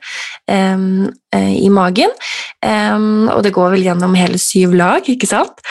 eh, 0.52 0.86
i 1.56 1.70
magen. 1.74 2.14
Um, 2.66 3.28
og 3.30 3.44
det 3.46 3.52
går 3.54 3.76
vel 3.76 3.84
gjennom 3.86 4.16
hele 4.18 4.40
syv 4.42 4.74
lag, 4.80 5.06
ikke 5.12 5.28
sant? 5.30 5.62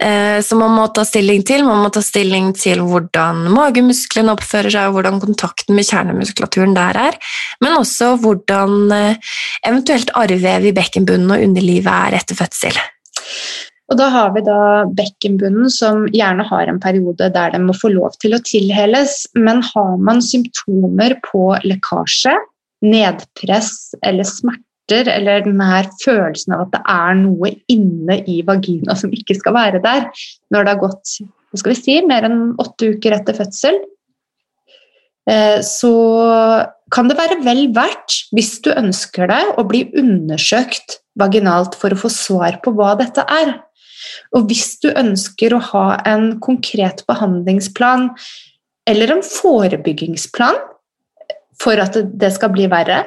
Uh, 0.00 0.40
så 0.44 0.56
man 0.56 0.72
må 0.72 0.86
ta 0.96 1.04
stilling 1.04 1.42
til. 1.46 1.66
Man 1.66 1.82
må 1.84 1.92
ta 1.92 2.00
stilling 2.04 2.54
til 2.56 2.80
hvordan 2.88 3.44
magemusklene 3.52 4.32
oppfører 4.32 4.72
seg, 4.72 4.88
og 4.88 4.98
hvordan 4.98 5.20
kontakten 5.20 5.76
med 5.76 5.88
kjernemuskulaturen 5.90 6.76
der 6.78 7.00
er, 7.08 7.18
men 7.64 7.76
også 7.76 8.14
hvordan 8.22 8.78
uh, 8.94 9.32
eventuelt 9.68 10.14
arrvev 10.16 10.70
i 10.70 10.76
bekkenbunnen 10.76 11.36
og 11.36 11.48
underlivet 11.50 11.92
er 11.92 12.20
etter 12.22 12.38
fødsel. 12.38 12.78
Og 13.88 13.96
da 13.96 14.10
har 14.12 14.32
vi 14.34 14.42
da 14.44 14.84
bekkenbunnen 14.96 15.70
som 15.72 16.04
gjerne 16.12 16.44
har 16.48 16.68
en 16.68 16.80
periode 16.80 17.30
der 17.32 17.54
den 17.54 17.64
må 17.68 17.76
få 17.76 17.88
lov 17.94 18.18
til 18.20 18.36
å 18.36 18.42
tilheles. 18.44 19.22
Men 19.36 19.62
har 19.64 19.96
man 20.04 20.20
symptomer 20.24 21.16
på 21.24 21.50
lekkasje, 21.64 22.34
nedpress 22.84 23.94
eller 24.04 24.28
smerter, 24.28 24.67
eller 24.92 25.44
den 25.44 25.60
her 25.60 25.88
følelsen 26.02 26.54
av 26.56 26.66
at 26.66 26.74
det 26.76 26.82
er 26.94 27.18
noe 27.20 27.52
inne 27.70 28.20
i 28.30 28.40
vagina 28.46 28.96
som 28.98 29.12
ikke 29.14 29.36
skal 29.38 29.56
være 29.56 29.82
der, 29.84 30.08
når 30.54 30.64
det 30.64 30.74
har 30.74 30.82
gått 30.82 31.18
hva 31.48 31.60
skal 31.60 31.72
vi 31.72 31.78
si, 31.80 31.94
mer 32.04 32.26
enn 32.28 32.40
åtte 32.60 32.90
uker 32.94 33.14
etter 33.16 33.36
fødsel, 33.36 33.78
eh, 35.30 35.60
så 35.64 35.92
kan 36.92 37.08
det 37.08 37.16
være 37.18 37.40
vel 37.44 37.68
verdt, 37.76 38.18
hvis 38.36 38.58
du 38.64 38.72
ønsker 38.74 39.30
det, 39.30 39.40
å 39.56 39.64
bli 39.68 39.86
undersøkt 39.96 40.98
vaginalt 41.18 41.76
for 41.78 41.92
å 41.92 42.00
få 42.04 42.10
svar 42.12 42.60
på 42.64 42.74
hva 42.76 42.94
dette 43.00 43.24
er. 43.24 43.56
Og 44.36 44.48
hvis 44.48 44.76
du 44.82 44.90
ønsker 44.92 45.54
å 45.56 45.64
ha 45.72 45.86
en 46.08 46.36
konkret 46.44 47.02
behandlingsplan 47.08 48.10
eller 48.88 49.12
en 49.12 49.24
forebyggingsplan 49.24 50.60
for 51.60 51.80
at 51.82 51.96
det 51.98 52.30
skal 52.36 52.52
bli 52.54 52.68
verre, 52.70 53.02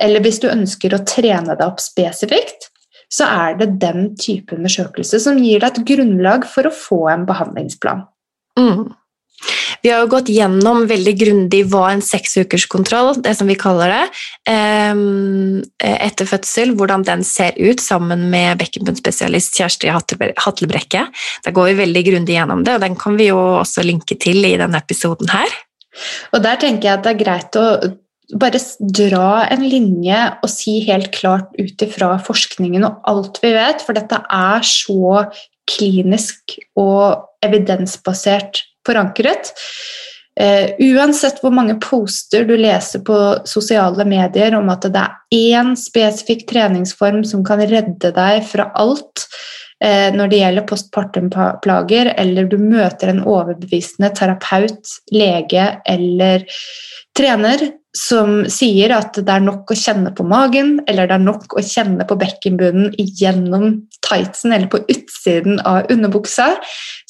eller 0.00 0.24
hvis 0.24 0.40
du 0.42 0.48
ønsker 0.50 0.94
å 0.94 1.04
trene 1.06 1.54
deg 1.54 1.64
opp 1.66 1.82
spesifikt, 1.82 2.70
så 3.08 3.24
er 3.24 3.58
det 3.60 3.78
den 3.82 4.12
type 4.20 4.54
undersøkelse 4.56 5.20
som 5.22 5.40
gir 5.40 5.62
deg 5.62 5.70
et 5.72 5.84
grunnlag 5.88 6.46
for 6.48 6.68
å 6.68 6.74
få 6.74 7.02
en 7.12 7.24
behandlingsplan. 7.28 8.04
Mm. 8.58 8.88
Vi 9.84 9.90
har 9.92 10.02
jo 10.02 10.10
gått 10.10 10.30
gjennom 10.34 10.82
veldig 10.90 11.12
grundig 11.20 11.60
hva 11.70 11.92
en 11.92 12.02
seksukerskontroll, 12.02 13.12
det 13.22 13.36
som 13.38 13.46
vi 13.50 13.54
kaller 13.58 13.92
det, 13.92 14.06
ehm, 14.50 15.60
etter 15.78 16.26
fødsel, 16.26 16.74
hvordan 16.74 17.04
den 17.06 17.22
ser 17.26 17.54
ut 17.54 17.80
sammen 17.80 18.26
med 18.32 18.58
bekkenbunnspesialist 18.58 19.60
Kjersti 19.60 19.92
Hatlebrekke. 19.94 21.06
Da 21.46 21.54
går 21.54 21.70
vi 21.70 21.78
veldig 21.84 22.04
grundig 22.10 22.34
gjennom 22.34 22.66
det, 22.66 22.74
og 22.74 22.82
den 22.82 22.98
kan 22.98 23.16
vi 23.20 23.30
jo 23.30 23.38
også 23.60 23.86
linke 23.86 24.18
til 24.18 24.42
i 24.42 24.56
denne 24.58 24.82
episoden 24.82 25.30
her. 25.30 25.56
Og 26.34 26.42
der 26.42 26.58
tenker 26.58 26.90
jeg 26.90 26.98
at 26.98 27.06
det 27.06 27.14
er 27.14 27.22
greit 27.22 27.58
å 27.58 27.66
bare 28.36 28.60
dra 28.78 29.46
en 29.48 29.62
linje 29.64 30.18
og 30.42 30.50
si 30.52 30.78
helt 30.84 31.10
klart 31.14 31.54
ut 31.56 31.84
ifra 31.84 32.16
forskningen 32.20 32.84
og 32.84 33.06
alt 33.08 33.40
vi 33.44 33.54
vet, 33.56 33.84
for 33.84 33.96
dette 33.96 34.20
er 34.20 34.66
så 34.66 35.24
klinisk 35.68 36.58
og 36.80 37.44
evidensbasert 37.44 38.62
forankret. 38.86 39.52
Uh, 40.38 40.70
uansett 40.78 41.40
hvor 41.42 41.50
mange 41.50 41.74
poster 41.82 42.44
du 42.46 42.54
leser 42.60 43.02
på 43.02 43.16
sosiale 43.48 44.04
medier 44.06 44.54
om 44.54 44.68
at 44.70 44.86
det 44.86 45.00
er 45.00 45.16
én 45.34 45.72
spesifikk 45.78 46.44
treningsform 46.52 47.24
som 47.26 47.42
kan 47.46 47.64
redde 47.66 48.12
deg 48.14 48.44
fra 48.46 48.68
alt 48.78 49.24
uh, 49.82 50.14
når 50.14 50.30
det 50.30 50.42
gjelder 50.44 50.68
postpartum-plager, 50.68 52.12
eller 52.14 52.46
du 52.46 52.54
møter 52.60 53.10
en 53.10 53.24
overbevisende 53.26 54.12
terapeut, 54.14 54.94
lege 55.10 55.72
eller 55.90 56.46
trener 57.18 57.66
som 57.98 58.44
sier 58.52 58.92
at 58.94 59.16
det 59.18 59.32
er 59.32 59.42
nok 59.42 59.72
å 59.72 59.76
kjenne 59.78 60.12
på 60.14 60.26
magen, 60.28 60.76
eller 60.90 61.08
det 61.08 61.16
er 61.16 61.24
nok 61.24 61.56
å 61.58 61.62
kjenne 61.64 62.06
på 62.06 62.16
bekkenbunnen 62.20 62.94
gjennom 62.98 63.80
tightsen 64.06 64.54
eller 64.54 64.70
på 64.70 64.80
utsiden 64.86 65.58
av 65.66 65.90
underbuksa, 65.92 66.52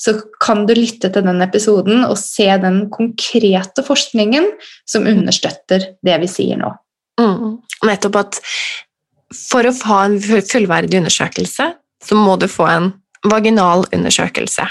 så 0.01 0.17
kan 0.43 0.65
du 0.69 0.75
lytte 0.79 1.11
til 1.13 1.27
den 1.27 1.45
episoden 1.45 2.07
og 2.07 2.17
se 2.21 2.49
den 2.63 2.87
konkrete 2.95 3.85
forskningen 3.87 4.51
som 4.89 5.09
understøtter 5.11 5.91
det 6.07 6.21
vi 6.25 6.31
sier 6.31 6.61
nå. 6.61 6.73
Mm. 7.21 7.59
Nettopp 7.87 8.21
at 8.23 8.41
for 9.35 9.67
å 9.69 9.75
ha 9.91 10.01
en 10.07 10.17
fullverdig 10.23 11.03
undersøkelse, 11.03 11.69
så 12.05 12.17
må 12.17 12.39
du 12.41 12.49
få 12.49 12.69
en 12.71 12.93
vaginal 13.29 13.83
undersøkelse. 13.93 14.65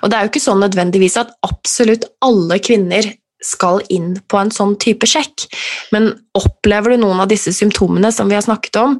Og 0.00 0.10
det 0.10 0.16
er 0.16 0.24
jo 0.24 0.30
ikke 0.30 0.42
sånn 0.42 0.62
nødvendigvis 0.62 1.18
at 1.20 1.32
absolutt 1.46 2.06
alle 2.24 2.60
kvinner 2.62 3.10
skal 3.44 3.80
inn 3.92 4.14
på 4.28 4.38
en 4.40 4.52
sånn 4.54 4.76
type 4.80 5.08
sjekk. 5.08 5.46
Men 5.94 6.12
opplever 6.36 6.94
du 6.94 7.04
noen 7.04 7.22
av 7.22 7.30
disse 7.30 7.52
symptomene 7.56 8.12
som 8.12 8.30
vi 8.30 8.36
har 8.36 8.44
snakket 8.46 8.80
om, 8.80 8.98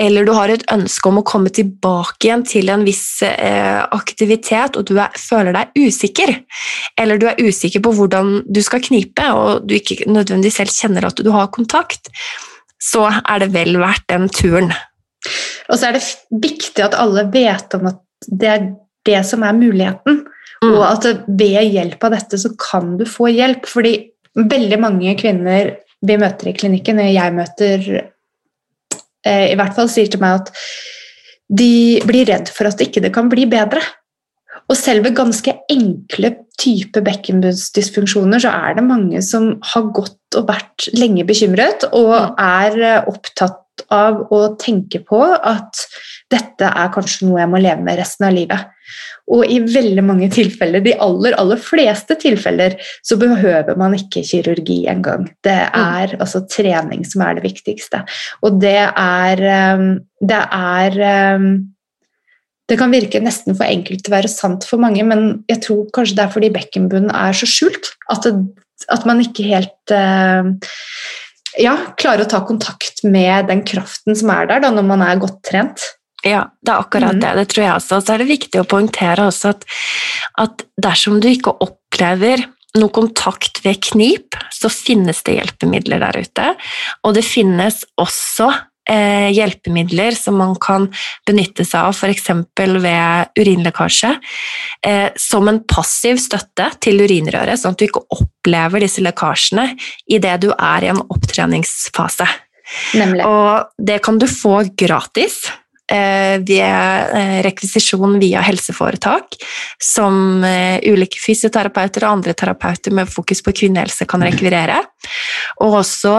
eller 0.00 0.26
du 0.26 0.32
har 0.34 0.50
et 0.50 0.64
ønske 0.74 1.06
om 1.06 1.20
å 1.20 1.26
komme 1.26 1.52
tilbake 1.54 2.26
igjen 2.26 2.42
til 2.50 2.70
en 2.72 2.82
viss 2.86 3.22
eh, 3.22 3.78
aktivitet, 3.94 4.74
og 4.74 4.88
du 4.88 4.96
er, 4.98 5.14
føler 5.14 5.54
deg 5.54 5.76
usikker, 5.78 6.32
eller 6.98 7.20
du 7.20 7.28
er 7.30 7.38
usikker 7.38 7.84
på 7.84 7.92
hvordan 7.94 8.40
du 8.50 8.58
skal 8.66 8.82
knipe, 8.82 9.28
og 9.30 9.68
du 9.68 9.76
ikke 9.78 10.00
nødvendigvis 10.08 10.58
selv 10.62 10.74
kjenner 10.74 11.06
at 11.06 11.22
du 11.22 11.30
har 11.34 11.52
kontakt, 11.54 12.10
så 12.82 13.06
er 13.22 13.44
det 13.44 13.52
vel 13.54 13.78
verdt 13.78 14.08
den 14.10 14.26
turen. 14.34 14.74
Og 15.70 15.78
så 15.78 15.88
er 15.88 15.96
det 15.96 16.04
viktig 16.42 16.82
at 16.84 16.98
alle 16.98 17.28
vet 17.32 17.78
om 17.78 17.86
at 17.94 18.02
det 18.26 18.50
er 18.50 18.66
det 19.06 19.22
som 19.28 19.44
er 19.46 19.56
muligheten. 19.56 20.24
Mm. 20.62 20.72
Og 20.72 20.82
at 20.86 21.08
ved 21.28 21.70
hjelp 21.74 22.04
av 22.06 22.16
dette 22.16 22.40
så 22.40 22.52
kan 22.60 22.94
du 23.00 23.04
få 23.08 23.30
hjelp. 23.32 23.68
Fordi 23.70 23.94
veldig 24.34 24.80
mange 24.82 25.16
kvinner 25.20 25.74
vi 26.04 26.18
møter 26.20 26.50
i 26.50 26.56
klinikken, 26.56 27.00
jeg 27.00 27.32
møter 27.32 27.84
eh, 29.24 29.46
i 29.52 29.56
hvert 29.56 29.76
fall, 29.76 29.88
sier 29.88 30.10
til 30.12 30.20
meg 30.20 30.42
at 30.42 30.50
de 31.54 32.00
blir 32.08 32.28
redd 32.28 32.50
for 32.52 32.68
at 32.68 32.80
ikke 32.82 33.02
det 33.04 33.12
kan 33.14 33.30
bli 33.32 33.46
bedre. 33.48 33.80
Og 34.70 34.76
selv 34.78 35.04
ved 35.04 35.16
ganske 35.16 35.52
enkle 35.72 36.30
type 36.60 37.00
bekkenbunnsdysfunksjoner 37.04 38.40
så 38.44 38.52
er 38.54 38.78
det 38.78 38.86
mange 38.86 39.20
som 39.26 39.54
har 39.72 39.90
gått 39.96 40.38
og 40.38 40.48
vært 40.48 40.88
lenge 40.96 41.26
bekymret 41.28 41.86
og 41.90 42.14
mm. 42.14 42.40
er 42.40 42.80
eh, 42.80 43.10
opptatt 43.10 43.60
av 43.92 44.20
å 44.32 44.40
tenke 44.60 45.00
på 45.04 45.20
at 45.34 45.82
dette 46.32 46.68
er 46.68 46.92
kanskje 46.94 47.26
noe 47.26 47.42
jeg 47.42 47.50
må 47.50 47.60
leve 47.62 47.82
med 47.84 47.98
resten 47.98 48.28
av 48.28 48.36
livet. 48.36 48.70
Og 49.32 49.48
i 49.48 49.56
veldig 49.62 50.02
mange 50.04 50.28
tilfeller, 50.32 50.82
de 50.84 50.92
aller, 51.00 51.36
aller 51.40 51.60
fleste 51.60 52.16
tilfeller, 52.20 52.76
så 53.06 53.16
behøver 53.20 53.78
man 53.80 53.96
ikke 53.96 54.24
kirurgi 54.26 54.82
engang. 54.90 55.30
Det 55.44 55.54
mm. 55.54 55.78
er 55.80 56.16
mm. 56.16 56.24
altså 56.26 56.42
trening 56.50 57.06
som 57.08 57.24
er 57.24 57.38
det 57.38 57.46
viktigste. 57.46 58.02
Og 58.44 58.60
det 58.60 58.80
er 58.84 59.46
ehm, 59.54 59.94
Det 60.20 60.42
er 60.56 60.98
ehm, 61.08 61.48
det 62.68 62.78
kan 62.80 62.92
virke 62.92 63.20
nesten 63.20 63.56
for 63.56 63.68
enkelt 63.68 64.00
til 64.04 64.12
å 64.12 64.16
være 64.16 64.30
sant 64.32 64.64
for 64.64 64.80
mange, 64.80 65.04
men 65.04 65.44
jeg 65.50 65.60
tror 65.66 65.82
kanskje 65.92 66.16
det 66.16 66.22
er 66.24 66.32
fordi 66.32 66.48
bekkenbunnen 66.54 67.12
er 67.12 67.36
så 67.36 67.48
skjult 67.48 67.90
at, 68.12 68.24
det, 68.24 68.32
at 68.88 69.04
man 69.04 69.20
ikke 69.20 69.44
helt 69.50 69.92
uh, 69.92 70.48
ja, 71.60 71.74
klarer 72.00 72.24
å 72.24 72.30
ta 72.30 72.40
kontakt 72.48 73.04
med 73.04 73.50
den 73.52 73.60
kraften 73.68 74.16
som 74.16 74.32
er 74.32 74.48
der 74.48 74.64
da, 74.64 74.72
når 74.72 74.88
man 74.88 75.04
er 75.04 75.20
godt 75.20 75.42
trent. 75.44 75.84
Ja, 76.24 76.46
det 76.64 76.72
er 76.72 76.80
akkurat 76.80 77.16
mm. 77.18 77.22
det. 77.22 77.32
Det 77.40 77.46
tror 77.52 77.64
jeg 77.66 77.76
også. 77.76 78.00
Så 78.00 78.14
er 78.14 78.22
det 78.22 78.32
viktig 78.32 78.60
å 78.62 78.68
poengtere 78.68 79.28
også 79.28 79.54
at, 79.54 79.64
at 80.40 80.66
dersom 80.80 81.20
du 81.20 81.28
ikke 81.30 81.52
opplever 81.64 82.46
noe 82.80 82.90
kontakt 82.94 83.60
ved 83.62 83.82
knip, 83.90 84.38
så 84.50 84.70
finnes 84.72 85.22
det 85.26 85.36
hjelpemidler 85.38 86.02
der 86.02 86.24
ute. 86.24 86.46
Og 87.06 87.14
det 87.14 87.22
finnes 87.26 87.84
også 88.00 88.48
eh, 88.90 89.28
hjelpemidler 89.34 90.16
som 90.18 90.40
man 90.40 90.56
kan 90.60 90.88
benytte 91.28 91.66
seg 91.66 91.90
av 91.90 91.94
f.eks. 91.94 92.30
ved 92.82 93.38
urinlekkasje, 93.38 94.14
eh, 94.86 95.08
som 95.20 95.50
en 95.50 95.60
passiv 95.70 96.18
støtte 96.22 96.70
til 96.84 97.04
urinrøret, 97.04 97.60
sånn 97.60 97.76
at 97.76 97.84
du 97.84 97.86
ikke 97.86 98.06
opplever 98.16 98.82
disse 98.82 99.04
lekkasjene 99.04 99.70
idet 100.10 100.40
du 100.42 100.50
er 100.56 100.88
i 100.88 100.90
en 100.94 101.04
opptreningsfase. 101.04 102.26
Nemlig. 102.96 103.22
Og 103.28 103.84
det 103.86 104.00
kan 104.02 104.18
du 104.18 104.26
få 104.30 104.62
gratis 104.72 105.44
ved 105.92 107.10
eh, 107.18 107.38
rekvisisjon 107.44 108.16
via 108.22 108.40
helseforetak, 108.44 109.36
som 109.82 110.44
eh, 110.44 110.80
ulike 110.88 111.20
fysioterapeuter 111.20 112.06
og 112.06 112.18
andre 112.18 112.34
terapeuter 112.36 112.94
med 112.96 113.10
fokus 113.10 113.42
på 113.44 113.52
kvinnehelse 113.52 114.06
kan 114.08 114.24
rekvirere. 114.24 114.80
Og 115.60 115.76
også 115.82 116.14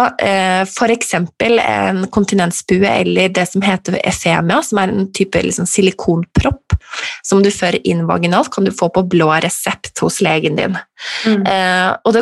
f.eks. 0.69 1.13
en 1.17 2.03
kontinensbue 2.13 2.85
eller 2.85 3.31
det 3.33 3.47
som 3.49 3.63
heter 3.65 3.97
efemia, 4.05 4.61
som 4.63 4.79
er 4.79 4.93
en 4.93 5.07
type 5.15 5.41
liksom, 5.41 5.65
silikonpropp 5.65 6.77
som 7.25 7.41
du 7.41 7.49
fører 7.49 7.81
inn 7.89 8.05
vaginalt, 8.05 8.51
kan 8.53 8.67
du 8.67 8.71
få 8.71 8.91
på 8.93 9.01
blå 9.09 9.31
resept 9.41 9.97
hos 10.05 10.21
legen 10.21 10.61
din. 10.61 10.77
Mm. 11.25 11.43
og 12.05 12.13
det 12.15 12.21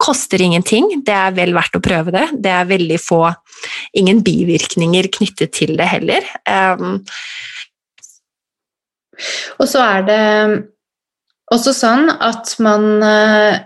koster 0.00 0.42
ingenting, 0.42 0.88
det 1.06 1.14
er 1.14 1.34
vel 1.36 1.52
verdt 1.56 1.76
å 1.76 1.82
prøve 1.84 2.14
det. 2.14 2.26
Det 2.40 2.52
er 2.54 2.68
veldig 2.70 3.00
få 3.02 3.22
Ingen 4.00 4.22
bivirkninger 4.24 5.10
knyttet 5.12 5.50
til 5.52 5.74
det 5.76 5.84
heller. 5.90 6.24
Um, 6.48 7.02
og 9.60 9.66
så 9.68 9.82
er 9.84 10.06
det 10.06 10.20
også 11.52 11.74
sånn 11.76 12.08
at 12.14 12.54
man 12.64 12.86
uh, 13.04 13.58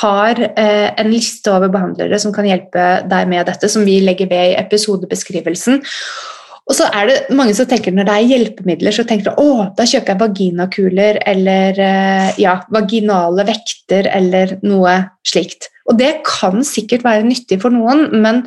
har 0.00 0.40
uh, 0.42 0.88
en 0.98 1.12
liste 1.12 1.52
over 1.52 1.70
behandlere 1.70 2.18
som 2.18 2.34
kan 2.34 2.48
hjelpe 2.48 2.88
deg 3.06 3.30
med 3.30 3.46
dette, 3.46 3.70
som 3.70 3.86
vi 3.86 4.00
legger 4.02 4.32
ved 4.32 4.54
i 4.54 4.58
episodebeskrivelsen. 4.64 5.78
Og 6.68 6.76
så 6.76 6.88
er 6.92 7.08
det 7.08 7.36
mange 7.36 7.54
som 7.56 7.68
tenker 7.68 7.94
Når 7.96 8.08
det 8.08 8.14
er 8.14 8.32
hjelpemidler, 8.32 8.92
så 8.92 9.04
tenker 9.08 9.30
de 9.30 9.40
å, 9.40 9.68
da 9.76 9.86
kjøper 9.88 10.12
jeg 10.12 10.20
vaginakuler 10.20 11.20
eller 11.28 11.80
eh, 11.80 12.40
ja, 12.42 12.58
vaginale 12.74 13.46
vekter 13.48 14.10
eller 14.12 14.58
noe 14.66 14.98
slikt. 15.26 15.70
Og 15.88 15.96
det 16.00 16.18
kan 16.28 16.60
sikkert 16.66 17.06
være 17.06 17.24
nyttig 17.24 17.62
for 17.62 17.72
noen, 17.72 18.10
men 18.20 18.44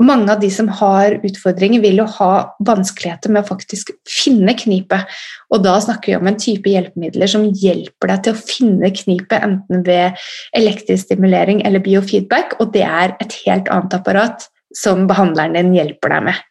mange 0.00 0.32
av 0.32 0.40
de 0.40 0.48
som 0.52 0.68
har 0.78 1.18
utfordringer, 1.26 1.82
vil 1.82 2.00
jo 2.00 2.06
ha 2.16 2.30
vanskeligheter 2.64 3.32
med 3.32 3.42
å 3.42 3.50
faktisk 3.50 3.90
finne 4.08 4.54
knipet. 4.56 5.10
Og 5.52 5.64
da 5.66 5.74
snakker 5.82 6.12
vi 6.12 6.16
om 6.16 6.30
en 6.30 6.38
type 6.40 6.72
hjelpemidler 6.72 7.28
som 7.28 7.44
hjelper 7.44 8.14
deg 8.14 8.22
til 8.24 8.36
å 8.36 8.40
finne 8.40 8.92
knipet, 8.96 9.42
enten 9.44 9.84
ved 9.84 10.22
elektrisk 10.56 11.10
stimulering 11.10 11.60
eller 11.68 11.84
biofeedback, 11.84 12.56
og 12.62 12.72
det 12.76 12.86
er 12.86 13.16
et 13.20 13.36
helt 13.44 13.68
annet 13.68 13.98
apparat 13.98 14.48
som 14.76 15.04
behandleren 15.10 15.58
din 15.58 15.74
hjelper 15.76 16.14
deg 16.14 16.30
med. 16.30 16.46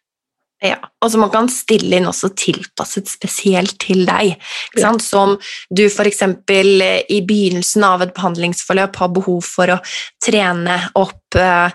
Ja, 0.60 0.76
og 1.00 1.12
så 1.12 1.20
man 1.22 1.32
kan 1.32 1.48
stille 1.48 2.02
inn 2.02 2.08
også 2.10 2.34
tilpasset 2.36 3.08
spesielt 3.08 3.78
til 3.80 4.04
deg. 4.10 4.34
Ja. 4.76 4.92
Som 5.00 5.38
du 5.72 5.86
f.eks. 5.88 6.24
i 6.26 7.20
begynnelsen 7.24 7.86
av 7.88 8.04
et 8.04 8.12
behandlingsforløp 8.18 9.00
har 9.00 9.14
behov 9.16 9.40
for 9.48 9.72
å 9.72 9.80
trene 10.20 10.82
opp 11.00 11.29
uh, 11.38 11.70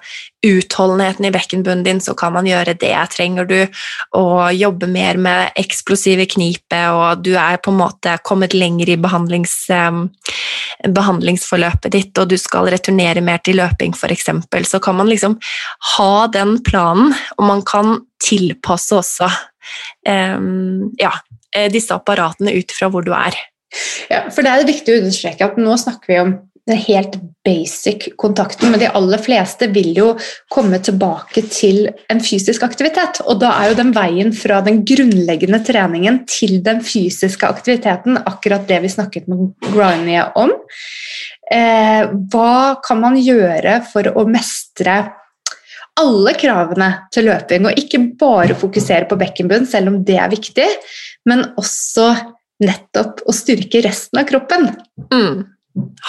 utholdenheten 0.45 1.25
i 1.25 1.33
bekkenbunnen 1.35 1.85
din, 1.87 2.01
så 2.01 2.15
kan 2.19 2.35
man 2.35 2.49
gjøre 2.49 2.75
det. 2.81 2.95
Trenger 3.15 3.49
du 3.49 3.57
å 4.19 4.25
jobbe 4.55 4.89
mer 4.91 5.19
med 5.21 5.55
eksplosive 5.61 6.27
knipet, 6.31 6.91
og 6.93 7.25
du 7.25 7.33
er 7.39 7.61
på 7.63 7.73
en 7.73 7.81
måte 7.81 8.17
kommet 8.27 8.57
lenger 8.57 8.93
i 8.93 8.99
behandlings, 9.01 9.55
um, 9.71 10.09
behandlingsforløpet 10.85 11.95
ditt, 11.95 12.13
og 12.21 12.33
du 12.33 12.37
skal 12.41 12.69
returnere 12.75 13.25
mer 13.25 13.43
til 13.45 13.61
løping 13.63 13.97
f.eks., 13.97 14.31
så 14.69 14.81
kan 14.83 14.99
man 14.99 15.11
liksom 15.11 15.39
ha 15.95 16.27
den 16.33 16.59
planen, 16.65 17.15
og 17.39 17.49
man 17.49 17.65
kan 17.67 17.99
tilpasse 18.25 18.97
også 18.97 19.29
um, 20.09 20.91
ja, 21.01 21.13
eh, 21.57 21.71
disse 21.73 21.95
apparatene 21.95 22.55
ut 22.57 22.73
fra 22.75 22.91
hvor 22.93 23.05
du 23.05 23.13
er. 23.17 23.37
Ja, 24.11 24.27
for 24.31 24.45
Det 24.47 24.51
er 24.53 24.67
viktig 24.69 24.93
å 24.93 25.01
understreke 25.03 25.49
at 25.49 25.57
nå 25.61 25.77
snakker 25.81 26.13
vi 26.13 26.19
om 26.23 26.35
den 26.69 26.79
helt 26.87 27.17
basic 27.45 28.07
kontakten, 28.17 28.71
men 28.73 28.81
de 28.81 28.89
aller 28.89 29.21
fleste 29.21 29.69
vil 29.73 29.91
jo 29.97 30.07
komme 30.53 30.79
tilbake 30.81 31.43
til 31.53 31.91
en 32.13 32.23
fysisk 32.25 32.65
aktivitet. 32.65 33.21
Og 33.29 33.43
da 33.43 33.51
er 33.59 33.71
jo 33.71 33.79
den 33.83 33.93
veien 33.97 34.33
fra 34.37 34.63
den 34.65 34.81
grunnleggende 34.89 35.61
treningen 35.67 36.23
til 36.31 36.63
den 36.65 36.81
fysiske 36.85 37.49
aktiviteten 37.49 38.17
akkurat 38.25 38.65
det 38.71 38.81
vi 38.85 38.93
snakket 38.95 39.29
med 39.29 39.53
Grania 39.75 40.31
om. 40.41 40.55
Eh, 41.53 42.09
hva 42.33 42.81
kan 42.85 43.03
man 43.03 43.21
gjøre 43.21 43.83
for 43.91 44.09
å 44.15 44.25
mestre 44.25 45.03
alle 46.01 46.33
kravene 46.39 46.89
til 47.15 47.29
løping, 47.29 47.69
og 47.69 47.79
ikke 47.79 48.01
bare 48.19 48.57
fokusere 48.59 49.07
på 49.11 49.19
bekkenbunn, 49.21 49.69
selv 49.69 49.93
om 49.93 50.01
det 50.07 50.17
er 50.19 50.33
viktig, 50.33 50.67
men 51.29 51.45
også 51.61 52.09
nettopp 52.65 53.23
å 53.29 53.35
styrke 53.35 53.83
resten 53.85 54.21
av 54.21 54.27
kroppen. 54.29 54.73
Mm. 55.13 55.45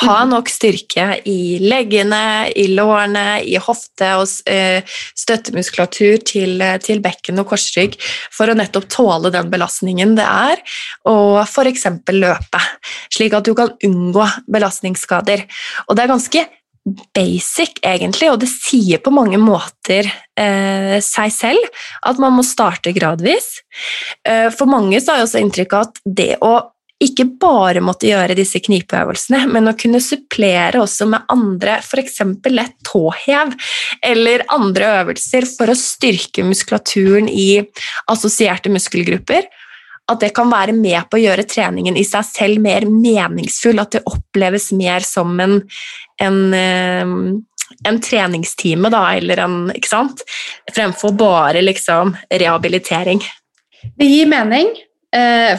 Ha 0.01 0.17
nok 0.30 0.49
styrke 0.51 1.08
i 1.25 1.58
leggene, 1.63 2.51
i 2.54 2.67
lårene, 2.69 3.39
i 3.41 3.56
hofte 3.58 4.12
og 4.19 4.30
eh, 4.51 4.84
støttemuskulatur 5.17 6.19
til, 6.21 6.62
til 6.86 7.01
bekken 7.01 7.41
og 7.41 7.49
korsrygg 7.49 7.97
for 8.34 8.51
å 8.51 8.58
nettopp 8.58 8.86
tåle 8.93 9.32
den 9.34 9.49
belastningen 9.49 10.13
det 10.19 10.28
er, 10.28 10.62
og 11.10 11.41
f.eks. 11.47 11.88
løpe, 12.13 12.62
slik 13.10 13.34
at 13.34 13.49
du 13.49 13.56
kan 13.58 13.73
unngå 13.88 14.28
belastningsskader. 14.54 15.47
Og 15.89 15.97
det 15.97 16.06
er 16.06 16.13
ganske 16.13 16.45
basic, 17.15 17.80
egentlig, 17.82 18.30
og 18.30 18.39
det 18.43 18.49
sier 18.51 19.01
på 19.01 19.13
mange 19.13 19.39
måter 19.41 20.06
eh, 20.38 20.97
seg 21.01 21.34
selv 21.34 21.82
at 22.06 22.21
man 22.21 22.36
må 22.38 22.45
starte 22.45 22.93
gradvis. 22.93 23.63
Eh, 24.21 24.51
for 24.54 24.69
mange 24.69 25.01
så 25.01 25.13
har 25.13 25.23
jeg 25.23 25.30
også 25.32 25.41
inntrykk 25.41 25.73
av 25.73 25.88
at 25.88 26.01
det 26.06 26.32
å 26.45 26.54
ikke 27.03 27.25
bare 27.41 27.81
måtte 27.84 28.08
gjøre 28.08 28.38
disse 28.38 28.62
knipeøvelsene, 28.63 29.41
men 29.51 29.67
å 29.67 29.75
kunne 29.75 29.99
supplere 30.03 30.79
også 30.79 31.08
med 31.12 31.27
andre, 31.34 31.81
f.eks. 31.84 32.21
lett 32.47 32.77
tåhev 32.88 33.51
eller 34.05 34.45
andre 34.55 34.91
øvelser 35.01 35.47
for 35.49 35.71
å 35.71 35.75
styrke 35.75 36.45
muskulaturen 36.47 37.27
i 37.27 37.60
assosierte 38.12 38.71
muskelgrupper, 38.71 39.49
at 40.05 40.21
det 40.21 40.31
kan 40.38 40.47
være 40.53 40.75
med 40.77 41.10
på 41.10 41.17
å 41.17 41.23
gjøre 41.23 41.47
treningen 41.49 41.97
i 41.97 42.05
seg 42.08 42.27
selv 42.29 42.63
mer 42.63 42.86
meningsfull, 42.88 43.81
at 43.81 43.97
det 43.97 44.05
oppleves 44.08 44.69
mer 44.77 45.03
som 45.03 45.34
en, 45.41 45.58
en, 46.21 46.41
en 47.89 48.01
treningstime, 48.08 48.91
da, 48.93 49.08
eller 49.17 49.41
en 49.47 49.58
Ikke 49.73 49.91
sant? 49.91 50.21
Fremfor 50.71 51.17
bare 51.17 51.65
liksom 51.65 52.13
rehabilitering. 52.29 53.23
Det 53.97 54.08
gir 54.08 54.29
mening, 54.29 54.69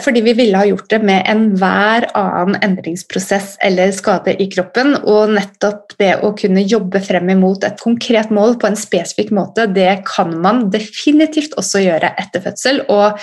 fordi 0.02 0.20
vi 0.20 0.34
ville 0.36 0.58
ha 0.58 0.66
gjort 0.68 0.90
det 0.92 0.98
med 1.06 1.24
enhver 1.30 2.04
annen 2.18 2.58
endringsprosess 2.64 3.54
eller 3.64 3.92
skade 3.96 4.34
i 4.42 4.48
kroppen. 4.52 4.92
Og 5.08 5.32
nettopp 5.32 5.94
det 6.00 6.12
å 6.26 6.34
kunne 6.36 6.64
jobbe 6.66 7.00
frem 7.04 7.30
imot 7.32 7.64
et 7.64 7.80
konkret 7.80 8.32
mål 8.34 8.58
på 8.60 8.68
en 8.68 8.76
spesifikk 8.76 9.32
måte, 9.36 9.64
det 9.72 10.02
kan 10.08 10.34
man 10.44 10.66
definitivt 10.74 11.56
også 11.56 11.84
gjøre 11.86 12.12
etter 12.20 12.44
fødsel. 12.44 12.82
Og 12.92 13.16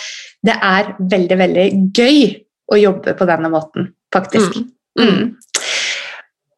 det 0.44 0.58
er 0.58 0.96
veldig, 1.00 1.40
veldig 1.44 1.68
gøy 1.94 2.20
å 2.74 2.80
jobbe 2.82 3.16
på 3.20 3.30
denne 3.30 3.52
måten, 3.54 3.92
faktisk. 4.14 4.58
Mm. 5.00 5.10
Mm. 5.10 5.34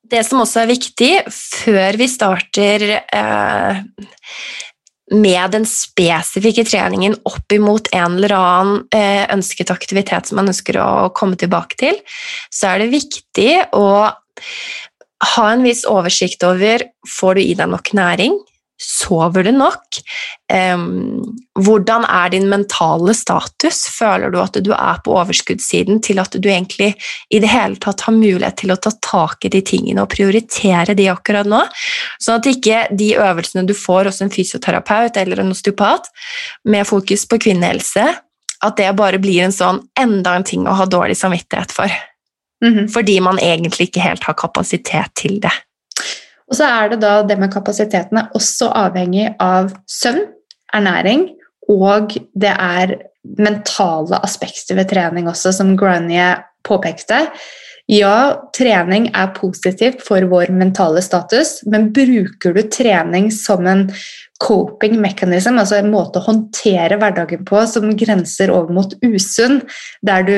Det 0.05 0.21
som 0.27 0.43
også 0.43 0.61
er 0.61 0.69
viktig 0.69 1.11
før 1.33 1.97
vi 1.97 2.07
starter 2.11 2.83
eh, 3.01 3.79
med 5.13 5.53
den 5.53 5.67
spesifikke 5.69 6.65
treningen 6.65 7.17
opp 7.29 7.53
imot 7.53 7.91
en 7.93 8.17
eller 8.17 8.33
annen 8.33 8.79
eh, 8.95 9.25
ønsket 9.33 9.73
aktivitet 9.73 10.29
som 10.29 10.39
man 10.39 10.49
ønsker 10.49 10.79
å 10.81 11.11
komme 11.15 11.37
tilbake 11.37 11.77
til, 11.77 11.99
så 12.49 12.73
er 12.73 12.81
det 12.81 12.93
viktig 12.95 13.51
å 13.77 13.87
ha 15.35 15.45
en 15.51 15.63
viss 15.65 15.85
oversikt 15.89 16.43
over 16.45 16.83
får 17.09 17.37
du 17.37 17.43
i 17.45 17.53
deg 17.57 17.69
nok 17.71 17.93
næring, 17.97 18.39
Sover 18.81 19.45
du 19.47 19.51
nok? 19.55 19.99
Um, 20.51 21.21
hvordan 21.63 22.03
er 22.11 22.33
din 22.33 22.49
mentale 22.51 23.13
status? 23.15 23.85
Føler 23.95 24.33
du 24.33 24.39
at 24.41 24.57
du 24.65 24.73
er 24.75 24.99
på 25.05 25.13
overskuddssiden 25.15 26.01
til 26.03 26.19
at 26.19 26.35
du 26.35 26.49
egentlig 26.51 26.91
i 27.31 27.39
det 27.39 27.51
hele 27.53 27.79
tatt 27.79 28.03
har 28.03 28.15
mulighet 28.15 28.59
til 28.59 28.73
å 28.75 28.79
ta 28.81 28.91
tak 29.05 29.47
i 29.47 29.53
de 29.53 29.61
tingene 29.63 30.03
og 30.03 30.11
prioritere 30.11 30.97
de 30.97 31.07
akkurat 31.11 31.47
nå? 31.47 31.61
Sånn 32.19 32.41
at 32.41 32.49
ikke 32.51 32.81
de 32.91 33.13
øvelsene 33.15 33.63
du 33.69 33.71
får 33.79 34.11
hos 34.11 34.19
en 34.25 34.33
fysioterapeut 34.33 35.21
eller 35.23 35.39
en 35.43 35.55
osteopat 35.55 36.11
med 36.67 36.87
fokus 36.89 37.23
på 37.31 37.39
kvinnehelse, 37.47 38.09
at 38.65 38.77
det 38.81 38.91
bare 38.99 39.21
blir 39.23 39.45
en 39.45 39.55
sånn 39.55 39.85
enda 39.99 40.35
en 40.35 40.47
ting 40.47 40.67
å 40.67 40.75
ha 40.75 40.89
dårlig 40.89 41.15
samvittighet 41.21 41.71
for. 41.71 41.95
Mm 42.63 42.73
-hmm. 42.73 42.87
Fordi 42.91 43.19
man 43.19 43.39
egentlig 43.39 43.87
ikke 43.87 44.03
helt 44.03 44.23
har 44.23 44.33
kapasitet 44.33 45.15
til 45.15 45.39
det. 45.39 45.51
Og 46.55 46.61
så 46.61 46.67
er 46.71 46.93
det 46.93 47.01
da 47.03 47.17
det 47.27 47.35
med 47.35 47.51
kapasitetene 47.51 48.29
også 48.37 48.69
avhengig 48.79 49.25
av 49.43 49.73
søvn, 49.91 50.21
ernæring, 50.71 51.25
og 51.67 52.15
det 52.31 52.53
er 52.53 52.93
mentale 53.35 54.21
aspekter 54.23 54.79
ved 54.79 54.87
trening 54.87 55.27
også, 55.27 55.51
som 55.51 55.73
Granny 55.75 56.21
påpekte. 56.63 57.25
Ja, 57.91 58.39
trening 58.55 59.09
er 59.11 59.35
positivt 59.35 59.99
for 60.07 60.23
vår 60.31 60.53
mentale 60.55 61.03
status, 61.03 61.57
men 61.67 61.91
bruker 61.91 62.55
du 62.55 62.63
trening 62.71 63.27
som 63.35 63.67
en 63.67 63.89
coping 64.39 64.95
mechanism, 65.03 65.59
altså 65.59 65.81
en 65.81 65.91
måte 65.91 66.23
å 66.23 66.29
håndtere 66.29 66.95
hverdagen 67.03 67.43
på 67.43 67.67
som 67.67 67.91
grenser 67.99 68.55
over 68.55 68.79
mot 68.79 68.95
usunn, 69.03 69.59
der 70.07 70.23
du 70.23 70.37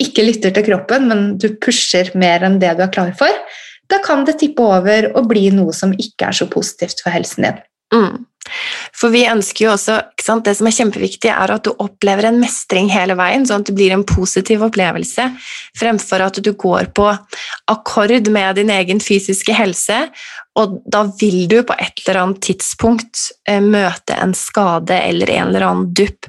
ikke 0.00 0.24
lytter 0.24 0.56
til 0.56 0.70
kroppen, 0.72 1.10
men 1.12 1.34
du 1.36 1.50
pusher 1.60 2.08
mer 2.16 2.48
enn 2.48 2.62
det 2.64 2.78
du 2.78 2.86
er 2.88 2.96
klar 2.96 3.12
for, 3.20 3.44
da 3.90 4.00
kan 4.04 4.24
det 4.28 4.38
tippe 4.40 4.64
over 4.64 5.10
og 5.14 5.28
bli 5.30 5.48
noe 5.54 5.74
som 5.76 5.94
ikke 5.96 6.30
er 6.30 6.40
så 6.40 6.48
positivt 6.50 7.02
for 7.04 7.14
helsen 7.14 7.48
din. 7.48 7.62
Mm. 7.94 8.26
For 8.96 9.12
vi 9.12 9.24
ønsker 9.28 9.64
jo 9.66 9.72
også, 9.74 9.98
Det 10.44 10.54
som 10.56 10.66
er 10.66 10.74
kjempeviktig, 10.74 11.30
er 11.30 11.50
at 11.50 11.64
du 11.64 11.72
opplever 11.78 12.28
en 12.28 12.38
mestring 12.40 12.88
hele 12.88 13.16
veien, 13.18 13.44
sånn 13.46 13.60
at 13.60 13.66
det 13.66 13.74
blir 13.74 13.92
en 13.92 14.04
positiv 14.06 14.62
opplevelse, 14.62 15.26
fremfor 15.76 16.22
at 16.22 16.40
du 16.42 16.52
går 16.52 16.92
på 16.94 17.08
akkord 17.68 18.28
med 18.30 18.56
din 18.56 18.70
egen 18.70 19.00
fysiske 19.00 19.52
helse, 19.52 20.08
og 20.56 20.80
da 20.86 21.04
vil 21.20 21.48
du 21.48 21.60
på 21.62 21.76
et 21.78 22.02
eller 22.06 22.22
annet 22.22 22.42
tidspunkt 22.42 23.30
eh, 23.48 23.60
møte 23.60 24.16
en 24.16 24.34
skade 24.34 24.96
eller 24.98 25.30
en 25.30 25.48
eller 25.48 25.66
annen 25.66 25.92
dupp. 25.94 26.26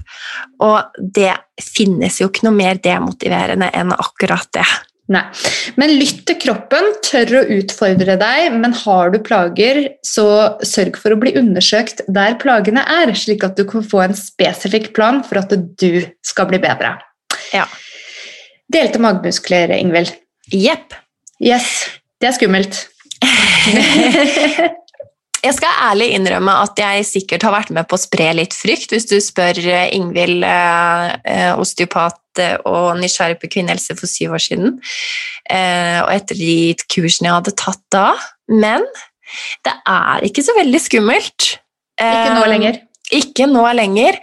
Og 0.61 0.97
det 0.97 1.33
finnes 1.61 2.19
jo 2.21 2.29
ikke 2.29 2.47
noe 2.47 2.57
mer 2.57 2.81
demotiverende 2.81 3.71
enn 3.73 3.93
akkurat 3.95 4.49
det. 4.53 4.67
Nei. 5.11 5.23
Men 5.79 5.91
lytt 5.99 6.21
til 6.27 6.37
kroppen, 6.39 6.85
tør 7.03 7.41
å 7.41 7.43
utfordre 7.57 8.15
deg, 8.19 8.53
men 8.55 8.75
har 8.83 9.11
du 9.11 9.19
plager, 9.23 9.81
så 10.07 10.25
sørg 10.63 10.99
for 11.01 11.11
å 11.11 11.19
bli 11.19 11.33
undersøkt 11.39 12.03
der 12.07 12.37
plagene 12.39 12.85
er, 12.87 13.11
slik 13.17 13.43
at 13.47 13.59
du 13.59 13.65
kan 13.67 13.83
få 13.83 14.05
en 14.05 14.15
spesifikk 14.15 14.91
plan 14.95 15.19
for 15.27 15.41
at 15.41 15.51
du 15.51 16.03
skal 16.25 16.47
bli 16.51 16.61
bedre. 16.63 16.95
Ja. 17.51 17.67
Delte 18.71 19.01
magemuskler, 19.03 19.73
Ingvild. 19.75 20.13
Jepp. 20.51 20.95
Yes. 21.43 21.89
Det 22.21 22.31
er 22.31 22.37
skummelt. 22.37 22.85
Jeg 25.41 25.55
skal 25.57 25.79
ærlig 25.87 26.11
innrømme 26.13 26.53
at 26.61 26.77
jeg 26.77 27.05
sikkert 27.07 27.45
har 27.47 27.55
vært 27.55 27.71
med 27.73 27.87
på 27.89 27.97
å 27.97 28.01
spre 28.01 28.27
litt 28.37 28.53
frykt, 28.53 28.93
hvis 28.93 29.07
du 29.09 29.15
spør 29.23 29.57
eh, 29.63 29.89
Ingvild, 29.97 30.45
eh, 30.45 31.13
eh, 31.25 31.53
osteopat 31.57 32.17
og 32.69 32.93
nysgjerrig 33.01 33.39
på 33.41 33.49
kvinnehelse 33.57 33.97
for 33.99 34.07
syv 34.07 34.37
år 34.37 34.43
siden, 34.45 34.77
og 35.51 36.11
etter 36.13 36.37
de 36.39 36.53
kursene 36.87 37.27
jeg 37.27 37.35
hadde 37.35 37.53
tatt 37.59 37.81
da. 37.91 38.05
Men 38.47 38.85
det 39.67 39.73
er 39.91 40.23
ikke 40.23 40.45
så 40.47 40.55
veldig 40.55 40.79
skummelt. 40.79 41.47
Ikke 41.99 42.37
nå 42.37 42.45
lenger? 42.47 42.79
Ikke 43.19 43.49
nå 43.51 43.65
lenger. 43.75 44.21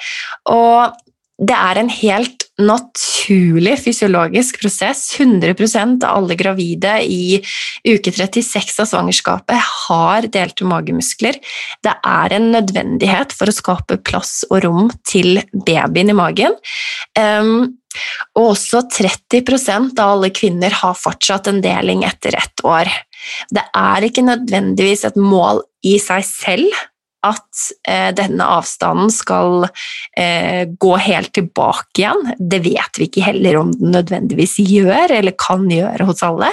Og 0.48 0.96
det 1.38 1.54
er 1.54 1.78
en 1.78 1.90
helt 1.92 2.48
naturlig 2.58 3.76
fysiologisk 3.84 4.58
prosess. 4.58 5.04
100 5.20 5.54
av 6.02 6.08
alle 6.10 6.34
gravide 6.38 6.96
i 7.06 7.38
uke 7.86 8.10
36 8.10 8.80
av 8.82 8.88
svangerskapet 8.90 9.68
har 9.86 10.26
delte 10.34 10.66
magemuskler. 10.66 11.38
Det 11.84 11.94
er 11.94 12.34
en 12.34 12.50
nødvendighet 12.56 13.36
for 13.38 13.50
å 13.50 13.54
skape 13.54 14.00
plass 14.02 14.42
og 14.50 14.64
rom 14.66 14.90
til 15.06 15.38
babyen 15.54 16.10
i 16.10 16.18
magen. 16.18 16.58
Um, 17.14 17.78
og 18.34 18.52
også 18.56 18.82
30% 18.98 19.94
av 20.02 20.16
alle 20.16 20.34
kvinner 20.34 20.74
har 20.82 20.98
fortsatt 20.98 21.50
en 21.50 21.62
deling 21.62 22.02
etter 22.06 22.34
ett 22.38 22.66
år. 22.66 22.90
Det 23.54 23.62
er 23.78 24.10
ikke 24.10 24.26
nødvendigvis 24.26 25.06
et 25.06 25.18
mål 25.18 25.62
i 25.86 26.00
seg 26.02 26.26
selv 26.26 26.86
at 27.26 27.62
eh, 27.88 28.10
denne 28.16 28.46
avstanden 28.58 29.10
skal 29.12 29.66
eh, 30.18 30.68
gå 30.70 30.92
helt 31.02 31.32
tilbake 31.36 32.02
igjen. 32.02 32.32
Det 32.38 32.60
vet 32.66 33.00
vi 33.00 33.08
ikke 33.08 33.26
heller 33.26 33.60
om 33.62 33.72
den 33.74 33.92
nødvendigvis 33.96 34.58
gjør, 34.62 35.16
eller 35.18 35.36
kan 35.38 35.66
gjøre 35.72 36.08
hos 36.08 36.22
alle. 36.26 36.52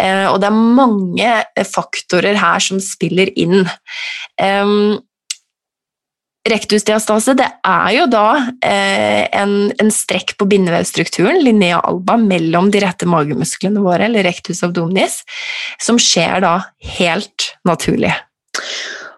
Eh, 0.00 0.26
og 0.30 0.38
det 0.42 0.50
er 0.50 0.62
mange 0.78 1.34
faktorer 1.66 2.38
her 2.38 2.62
som 2.62 2.82
spiller 2.82 3.32
inn. 3.38 3.66
Um, 4.38 4.98
Rektusdiastase 6.48 7.34
det 7.36 7.48
er 7.66 7.88
jo 7.92 8.04
da 8.08 8.28
eh, 8.64 9.26
en, 9.36 9.72
en, 9.74 9.90
strekk 9.92 10.36
på 10.40 10.46
bindevevstrukturen, 10.48 11.42
linea 11.44 11.80
alba, 11.84 12.16
mellom 12.20 12.70
de 12.72 12.80
rette 12.84 13.08
magemusklene 13.10 13.82
våre, 13.84 14.06
eller 14.06 14.24
rectus 14.24 14.62
abdominis, 14.64 15.20
som 15.82 15.98
skjer 16.00 16.40
da 16.46 16.54
helt 16.96 17.50
naturlig. 17.68 18.14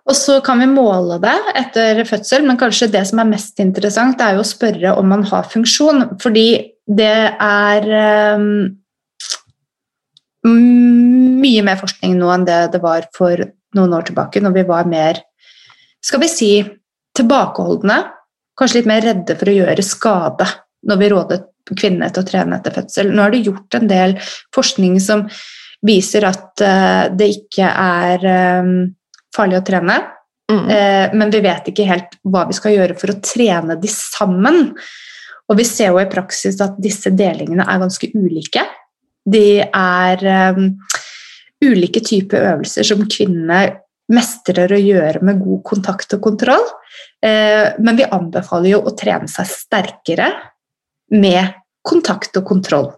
Og 0.08 0.16
så 0.16 0.38
kan 0.44 0.62
vi 0.62 0.68
måle 0.70 1.18
det 1.22 1.36
etter 1.58 2.02
fødsel, 2.08 2.46
men 2.46 2.58
kanskje 2.60 2.90
det 2.92 3.04
som 3.10 3.20
er 3.20 3.28
mest 3.30 3.60
interessant, 3.62 4.20
er 4.20 4.36
jo 4.36 4.44
å 4.44 4.48
spørre 4.48 4.94
om 4.98 5.10
man 5.12 5.24
har 5.28 5.48
funksjon, 5.50 6.16
fordi 6.22 6.46
det 6.90 7.16
er 7.36 7.88
um, 8.40 8.46
mye 10.48 11.64
mer 11.66 11.78
forskning 11.80 12.16
nå 12.18 12.30
enn 12.32 12.46
det 12.48 12.60
det 12.74 12.80
var 12.82 13.06
for 13.16 13.44
noen 13.76 13.94
år 13.94 14.08
tilbake, 14.08 14.42
når 14.42 14.56
vi 14.56 14.66
var 14.70 14.88
mer 14.90 15.20
skal 16.00 16.22
vi 16.22 16.30
si, 16.32 16.50
tilbakeholdne, 17.16 17.98
kanskje 18.58 18.80
litt 18.80 18.88
mer 18.88 19.04
redde 19.04 19.36
for 19.36 19.50
å 19.50 19.56
gjøre 19.58 19.84
skade 19.84 20.46
når 20.88 21.00
vi 21.00 21.10
rådet 21.12 21.40
kvinnene 21.76 22.08
til 22.10 22.24
å 22.24 22.26
trene 22.26 22.56
etter 22.56 22.74
fødsel. 22.74 23.10
Nå 23.12 23.24
er 23.24 23.34
det 23.34 23.42
gjort 23.44 23.76
en 23.76 23.90
del 23.90 24.16
forskning 24.56 24.96
som 25.02 25.26
viser 25.86 26.26
at 26.28 26.64
uh, 26.64 27.04
det 27.12 27.28
ikke 27.36 27.68
er 27.68 28.24
um, 28.64 28.72
farlig 29.36 29.60
å 29.60 29.66
trene. 29.66 29.98
Mm. 30.50 30.64
Eh, 30.68 31.14
men 31.14 31.30
vi 31.30 31.42
vet 31.44 31.70
ikke 31.70 31.86
helt 31.86 32.16
hva 32.26 32.46
vi 32.48 32.56
skal 32.58 32.74
gjøre 32.74 32.96
for 32.98 33.12
å 33.12 33.20
trene 33.22 33.76
de 33.80 33.90
sammen. 33.92 34.72
Og 35.50 35.58
vi 35.58 35.66
ser 35.66 35.92
jo 35.92 36.00
i 36.02 36.10
praksis 36.10 36.60
at 36.62 36.78
disse 36.82 37.12
delingene 37.14 37.66
er 37.66 37.82
ganske 37.82 38.10
ulike. 38.14 38.64
De 39.30 39.60
er 39.62 40.22
um, 40.54 40.68
ulike 41.62 42.02
typer 42.06 42.52
øvelser 42.54 42.86
som 42.86 43.02
kvinnene 43.10 43.64
mestrer 44.10 44.72
å 44.74 44.78
gjøre 44.80 45.22
med 45.26 45.42
god 45.42 45.62
kontakt 45.66 46.14
og 46.16 46.22
kontroll. 46.24 46.66
Eh, 47.22 47.76
men 47.78 47.98
vi 47.98 48.06
anbefaler 48.06 48.74
jo 48.74 48.82
å 48.86 48.94
trene 48.98 49.30
seg 49.30 49.48
sterkere 49.50 50.30
med 51.14 51.54
kontakt 51.86 52.36
og 52.38 52.46
kontroll. 52.46 52.90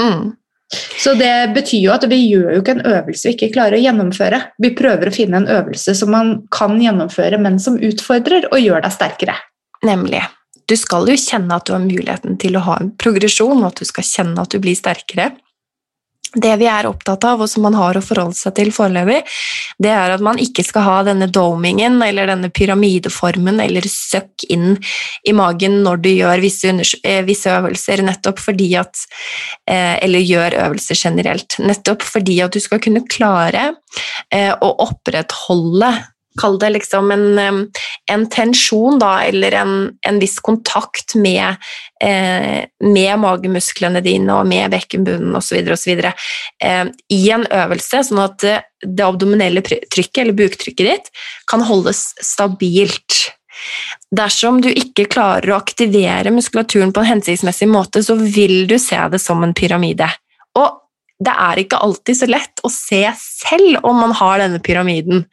Mm. 0.00 0.34
Så 0.74 1.14
det 1.16 1.54
betyr 1.54 1.80
jo 1.80 1.92
at 1.94 2.04
vi 2.10 2.18
gjør 2.28 2.50
jo 2.52 2.62
ikke 2.62 2.74
en 2.76 2.88
øvelse 2.90 3.30
vi 3.30 3.36
ikke 3.36 3.52
klarer 3.54 3.78
å 3.78 3.82
gjennomføre. 3.82 4.40
Vi 4.60 4.74
prøver 4.76 5.08
å 5.08 5.14
finne 5.14 5.40
en 5.40 5.48
øvelse 5.48 5.94
som 5.96 6.12
man 6.12 6.34
kan 6.54 6.76
gjennomføre, 6.82 7.40
men 7.40 7.56
som 7.62 7.78
utfordrer 7.80 8.50
og 8.50 8.60
gjør 8.60 8.84
deg 8.84 8.96
sterkere. 8.96 9.36
Nemlig. 9.88 10.20
Du 10.68 10.76
skal 10.76 11.08
jo 11.08 11.16
kjenne 11.16 11.56
at 11.56 11.64
du 11.64 11.72
har 11.72 11.80
muligheten 11.80 12.36
til 12.42 12.58
å 12.58 12.64
ha 12.66 12.76
en 12.82 12.90
progresjon, 13.00 13.62
og 13.62 13.70
at 13.70 13.80
du 13.80 13.88
skal 13.88 14.04
kjenne 14.04 14.44
at 14.44 14.52
du 14.52 14.60
blir 14.60 14.76
sterkere 14.76 15.30
det 16.36 16.54
vi 16.60 16.66
er 16.68 16.88
opptatt 16.88 17.24
av, 17.24 17.40
og 17.40 17.48
som 17.48 17.64
man 17.64 17.76
har 17.78 17.96
å 17.96 18.02
forholde 18.04 18.36
seg 18.36 18.54
til 18.58 18.70
foreløpig, 18.74 19.22
det 19.80 19.92
er 19.94 20.12
at 20.12 20.24
man 20.24 20.40
ikke 20.42 20.64
skal 20.66 20.84
ha 20.84 20.96
denne 21.06 21.28
domingen 21.32 21.96
eller 22.04 22.28
denne 22.28 22.50
pyramideformen 22.52 23.62
eller 23.64 23.86
søkk 23.88 24.44
inn 24.52 24.76
i 25.24 25.34
magen 25.36 25.80
når 25.86 26.02
du 26.04 26.10
gjør 26.12 26.42
visse, 26.44 26.74
eh, 27.02 27.22
visse 27.24 27.52
øvelser, 27.52 28.04
nettopp 28.04 28.42
fordi 28.44 28.74
at 28.76 29.06
eh, 29.68 29.96
Eller 30.04 30.20
gjør 30.20 30.54
øvelser 30.66 30.96
generelt. 30.98 31.56
Nettopp 31.58 32.02
fordi 32.04 32.38
at 32.44 32.52
du 32.52 32.60
skal 32.60 32.80
kunne 32.82 33.06
klare 33.08 33.72
eh, 34.32 34.52
å 34.52 34.68
opprettholde 34.84 35.90
Kall 36.38 36.58
det 36.62 36.70
liksom 36.76 37.10
en, 37.14 37.62
en 38.10 38.26
tensjon, 38.32 38.98
da, 39.00 39.12
eller 39.28 39.56
en, 39.60 39.74
en 40.06 40.20
viss 40.22 40.38
kontakt 40.44 41.16
med, 41.18 41.58
eh, 42.04 42.64
med, 42.84 43.12
magemusklene 43.22 44.02
dine 44.04 44.40
og 44.40 44.48
med 44.48 44.70
bekkenbunnen 44.74 45.36
osv. 45.38 45.58
Eh, 45.60 46.84
i 47.14 47.22
en 47.34 47.46
øvelse, 47.46 48.04
sånn 48.10 48.22
at 48.24 48.38
det, 48.44 48.58
det 48.86 49.06
abdominelle 49.06 49.64
trykket, 49.66 50.22
eller 50.22 50.38
buktrykket 50.38 50.92
ditt, 50.92 51.12
kan 51.50 51.64
holdes 51.66 52.12
stabilt. 52.24 53.24
Dersom 54.14 54.62
du 54.64 54.70
ikke 54.70 55.08
klarer 55.10 55.52
å 55.52 55.58
aktivere 55.58 56.32
muskulaturen 56.32 56.94
på 56.94 57.02
en 57.02 57.12
hensiktsmessig 57.16 57.68
måte, 57.70 58.02
så 58.06 58.16
vil 58.18 58.62
du 58.70 58.78
se 58.80 59.00
det 59.12 59.20
som 59.22 59.42
en 59.44 59.56
pyramide. 59.56 60.08
Og 60.58 60.78
det 61.18 61.32
er 61.34 61.58
ikke 61.58 61.80
alltid 61.82 62.14
så 62.20 62.28
lett 62.30 62.60
å 62.62 62.70
se 62.70 63.00
selv 63.18 63.80
om 63.86 63.96
man 63.98 64.12
har 64.14 64.38
denne 64.38 64.60
pyramiden 64.62 65.24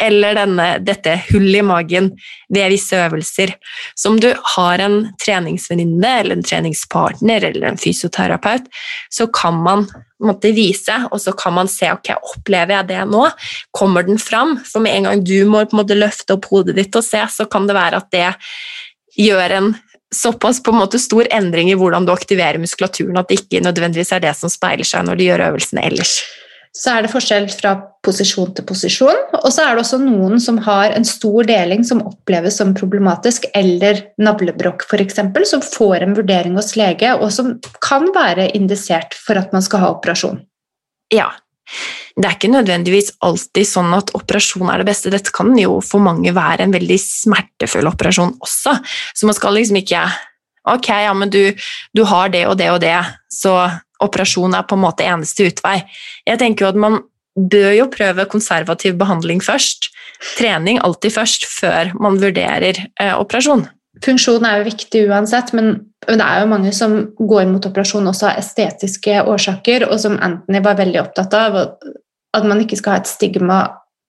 eller 0.00 0.38
denne, 0.38 0.68
dette 0.80 1.18
hullet 1.26 1.60
i 1.60 1.66
magen 1.68 2.08
ved 2.48 2.72
visse 2.72 2.96
øvelser. 2.96 3.52
Så 3.92 4.14
om 4.14 4.16
du 4.22 4.30
har 4.54 4.80
en 4.80 4.96
treningsvenninne 5.20 6.14
eller 6.22 6.38
en 6.38 6.46
treningspartner 6.46 7.44
eller 7.50 7.68
en 7.68 7.80
fysioterapeut, 7.80 8.70
så 9.12 9.28
kan 9.36 9.60
man 9.66 9.84
måtte 10.24 10.54
vise, 10.56 10.96
og 11.12 11.20
så 11.20 11.34
kan 11.36 11.52
man 11.58 11.68
se 11.68 11.90
ok, 11.92 12.14
opplever 12.36 12.78
jeg 12.78 12.92
det 12.94 13.02
nå. 13.12 13.26
Kommer 13.76 14.06
den 14.06 14.20
fram? 14.22 14.56
For 14.64 14.80
med 14.80 14.96
en 14.96 15.10
gang 15.10 15.24
du 15.28 15.36
må 15.44 15.66
på 15.66 15.76
en 15.76 15.82
måte 15.82 15.98
løfte 15.98 16.38
opp 16.38 16.48
hodet 16.48 16.78
ditt 16.78 16.96
og 16.96 17.04
se, 17.04 17.20
så 17.28 17.44
kan 17.50 17.68
det 17.68 17.76
være 17.76 18.00
at 18.00 18.08
det 18.14 18.30
gjør 19.20 19.58
en 19.58 19.74
såpass 20.14 20.62
på 20.62 20.72
en 20.72 20.80
måte 20.80 21.00
stor 21.02 21.28
endring 21.34 21.70
i 21.72 21.76
hvordan 21.78 22.06
du 22.06 22.14
aktiverer 22.14 22.60
muskulaturen 22.62 23.20
at 23.20 23.28
det 23.30 23.42
ikke 23.42 23.64
nødvendigvis 23.64 24.14
er 24.14 24.24
det 24.24 24.34
som 24.38 24.52
speiler 24.52 24.86
seg 24.86 25.06
når 25.06 25.20
du 25.20 25.26
gjør 25.26 25.46
øvelsene 25.50 25.84
ellers. 25.84 26.18
Så 26.74 26.90
er 26.90 27.04
det 27.04 27.12
forskjell 27.12 27.44
fra 27.54 27.76
posisjon 28.02 28.50
til 28.56 28.64
posisjon, 28.66 29.20
og 29.38 29.46
så 29.54 29.62
er 29.62 29.76
det 29.76 29.84
også 29.84 30.00
noen 30.02 30.40
som 30.42 30.56
har 30.64 30.90
en 30.90 31.06
stor 31.06 31.46
deling 31.46 31.84
som 31.86 32.00
oppleves 32.02 32.58
som 32.58 32.72
problematisk, 32.74 33.46
eller 33.54 34.00
navlebrokk 34.18 34.82
f.eks., 34.88 35.20
som 35.46 35.62
får 35.62 36.02
en 36.02 36.16
vurdering 36.18 36.58
hos 36.58 36.72
lege, 36.74 37.12
og 37.14 37.30
som 37.36 37.54
kan 37.78 38.10
være 38.16 38.48
indisert 38.58 39.14
for 39.14 39.38
at 39.38 39.54
man 39.54 39.62
skal 39.62 39.84
ha 39.84 39.92
operasjon. 39.94 40.42
Ja, 41.14 41.30
det 42.14 42.28
er 42.28 42.36
ikke 42.36 42.52
nødvendigvis 42.52 43.14
alltid 43.24 43.66
sånn 43.66 43.94
at 43.96 44.12
operasjon 44.14 44.68
er 44.70 44.82
det 44.82 44.88
beste. 44.88 45.10
Dette 45.12 45.32
kan 45.34 45.50
jo 45.58 45.80
for 45.82 46.04
mange 46.04 46.34
være 46.36 46.66
en 46.66 46.74
veldig 46.74 46.98
smertefull 47.00 47.88
operasjon 47.90 48.36
også. 48.44 48.76
Så 49.16 49.28
man 49.28 49.36
skal 49.36 49.58
liksom 49.58 49.80
ikke 49.82 50.06
Ok, 50.64 50.86
ja, 50.88 51.10
men 51.12 51.28
du, 51.28 51.52
du 51.92 52.00
har 52.08 52.30
det 52.32 52.46
og 52.48 52.54
det 52.56 52.70
og 52.72 52.78
det, 52.80 52.96
så 53.28 53.66
operasjon 54.00 54.54
er 54.56 54.64
på 54.64 54.78
en 54.78 54.80
måte 54.86 55.04
eneste 55.04 55.44
utvei. 55.50 55.82
Jeg 56.24 56.40
tenker 56.40 56.64
jo 56.64 56.70
at 56.70 56.78
man 56.80 56.96
bør 57.36 57.74
jo 57.74 57.90
prøve 57.92 58.24
konservativ 58.32 58.96
behandling 58.96 59.42
først. 59.44 59.90
Trening 60.38 60.80
alltid 60.80 61.12
først, 61.18 61.44
før 61.50 61.92
man 62.00 62.16
vurderer 62.22 62.80
eh, 62.80 63.12
operasjon. 63.12 63.66
Funksjon 64.02 64.44
er 64.46 64.58
jo 64.58 64.66
viktig 64.66 65.04
uansett, 65.08 65.52
men 65.54 65.76
det 66.08 66.20
er 66.20 66.42
jo 66.42 66.50
mange 66.50 66.72
som 66.74 66.96
går 67.18 67.46
mot 67.50 67.66
operasjon 67.68 68.10
også 68.10 68.32
av 68.32 68.40
estetiske 68.42 69.22
årsaker, 69.30 69.86
og 69.86 70.00
som 70.02 70.18
Anthony 70.18 70.60
var 70.64 70.80
veldig 70.80 71.00
opptatt 71.04 71.36
av 71.38 71.60
at 71.62 72.46
man 72.48 72.62
ikke 72.64 72.78
skal 72.80 72.96
ha 72.96 73.02
et 73.02 73.10
stigma 73.10 73.60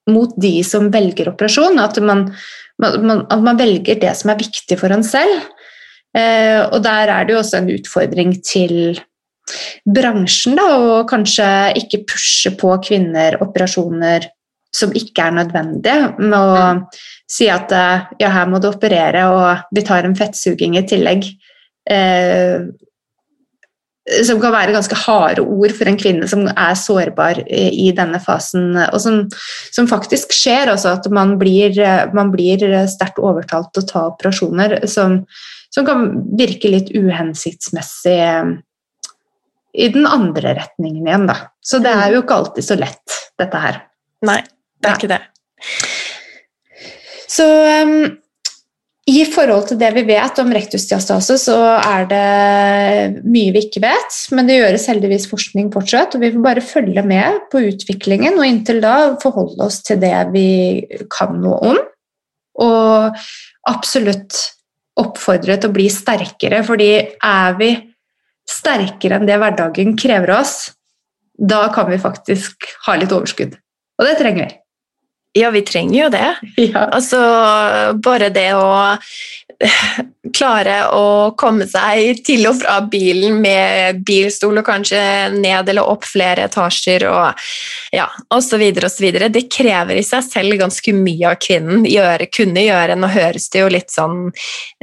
mot 0.09 0.33
de 0.41 0.57
som 0.65 0.89
velger 0.93 1.29
operasjon. 1.31 1.79
At 1.81 1.99
man, 2.01 2.27
man, 2.81 3.25
at 3.29 3.43
man 3.45 3.59
velger 3.61 3.99
det 4.01 4.13
som 4.17 4.33
er 4.33 4.41
viktig 4.41 4.79
for 4.81 4.93
en 4.93 5.05
selv. 5.05 5.45
Eh, 6.15 6.61
og 6.65 6.79
der 6.85 7.11
er 7.11 7.25
det 7.25 7.35
jo 7.35 7.41
også 7.41 7.59
en 7.61 7.73
utfordring 7.75 8.33
til 8.45 8.97
bransjen, 9.85 10.55
da, 10.57 10.65
og 10.81 11.09
kanskje 11.11 11.47
ikke 11.77 12.05
pushe 12.09 12.53
på 12.57 12.71
kvinner 12.85 13.37
operasjoner 13.43 14.25
som 14.75 14.95
ikke 14.97 15.27
er 15.27 15.35
nødvendige, 15.37 16.07
med 16.19 16.35
å 16.35 16.63
si 17.29 17.49
at 17.51 17.71
eh, 17.73 18.07
ja, 18.21 18.31
her 18.33 18.49
må 18.49 18.61
du 18.61 18.69
operere, 18.69 19.27
og 19.33 19.75
vi 19.75 19.85
tar 19.85 20.05
en 20.05 20.17
fettsuging 20.17 20.77
i 20.79 20.85
tillegg. 20.87 21.27
Eh, 21.89 22.65
som 24.05 24.37
kan 24.37 24.53
være 24.53 24.73
ganske 24.75 24.97
harde 25.01 25.41
ord 25.41 25.71
for 25.73 25.89
en 25.89 25.97
kvinne 25.97 26.27
som 26.29 26.43
er 26.45 26.75
sårbar 26.77 27.39
i 27.49 27.87
denne 27.97 28.19
fasen. 28.21 28.75
Og 28.91 28.99
som, 29.01 29.23
som 29.73 29.89
faktisk 29.89 30.35
skjer, 30.35 30.69
altså 30.69 30.93
at 30.93 31.09
man 31.09 31.39
blir, 31.41 31.73
man 32.13 32.29
blir 32.33 32.61
sterkt 32.91 33.17
overtalt 33.17 33.71
til 33.73 33.81
å 33.81 33.89
ta 33.89 34.03
operasjoner 34.11 34.77
som, 34.85 35.23
som, 35.73 35.87
kan 35.89 36.11
virke 36.37 36.69
litt 36.69 36.93
uhensiktsmessig 36.93 38.19
i 39.75 39.89
den 39.91 40.05
andre 40.07 40.53
retningen 40.61 41.09
igjen, 41.09 41.25
da. 41.27 41.39
Så 41.65 41.81
det 41.83 41.91
er 41.91 42.13
jo 42.13 42.21
ikke 42.21 42.37
alltid 42.43 42.69
så 42.69 42.77
lett, 42.79 43.21
dette 43.41 43.63
her. 43.65 43.81
Nei, 44.25 44.43
det 44.79 44.91
er 44.91 45.01
ikke 45.01 45.15
det. 45.17 45.23
Så 47.31 47.45
um, 47.85 48.15
i 49.05 49.21
forhold 49.29 49.67
til 49.69 49.77
det 49.77 49.91
vi 49.93 50.01
vet 50.07 50.39
om 50.41 50.53
rektusdiastase, 50.53 51.37
så 51.37 51.57
er 51.77 52.07
det 52.09 53.21
mye 53.21 53.53
vi 53.53 53.61
ikke 53.67 53.83
vet. 53.83 54.17
Men 54.33 54.49
det 54.49 54.57
gjøres 54.57 54.87
heldigvis 54.89 55.27
forskning 55.29 55.69
fortsatt, 55.73 56.17
og 56.17 56.25
vi 56.25 56.31
får 56.33 56.45
bare 56.45 56.65
følge 56.65 57.03
med 57.05 57.43
på 57.51 57.61
utviklingen. 57.69 58.39
Og 58.39 58.49
inntil 58.49 58.81
da 58.81 58.95
forholde 59.21 59.67
oss 59.67 59.83
til 59.85 60.01
det 60.01 60.15
vi 60.33 60.47
kan 61.13 61.37
noe 61.43 61.61
om. 61.73 61.81
Og 62.65 63.21
absolutt 63.69 64.41
oppfordre 64.97 65.59
til 65.59 65.69
å 65.69 65.75
bli 65.75 65.89
sterkere, 65.91 66.63
fordi 66.65 66.91
er 67.05 67.59
vi 67.59 67.73
sterkere 68.49 69.19
enn 69.19 69.29
det 69.29 69.37
hverdagen 69.41 69.95
krever 69.99 70.33
av 70.33 70.45
oss, 70.45 70.57
da 71.35 71.65
kan 71.75 71.89
vi 71.91 72.01
faktisk 72.01 72.69
ha 72.87 72.95
litt 72.97 73.13
overskudd. 73.13 73.57
Og 73.99 74.07
det 74.07 74.17
trenger 74.21 74.47
vi. 74.47 74.64
Ja, 75.35 75.49
vi 75.51 75.61
trenger 75.67 76.03
jo 76.03 76.09
det. 76.13 76.35
Ja. 76.65 76.85
Altså, 76.95 77.19
bare 78.03 78.29
det 78.31 78.51
å 78.55 78.69
klare 80.35 80.75
å 80.91 81.31
komme 81.39 81.67
seg 81.69 82.21
til 82.25 82.43
og 82.49 82.57
fra 82.59 82.79
bilen 82.91 83.37
med 83.43 84.01
bilstol 84.07 84.59
og 84.59 84.65
kanskje 84.67 84.99
ned 85.35 85.69
eller 85.71 85.85
opp 85.87 86.03
flere 86.07 86.47
etasjer 86.49 87.05
og 87.07 87.45
ja, 87.95 88.07
osv. 88.35 88.63
osv. 88.87 89.05
Det 89.31 89.45
krever 89.51 89.99
i 89.99 90.05
seg 90.05 90.25
selv 90.27 90.59
ganske 90.59 90.95
mye 90.97 91.31
av 91.31 91.39
kvinnen. 91.43 91.85
Gjøre, 91.87 92.29
kunne 92.33 92.65
gjøre. 92.65 92.99
Nå 92.99 93.11
høres 93.15 93.47
det 93.53 93.63
jo 93.63 93.71
litt 93.71 93.93
sånn 93.93 94.29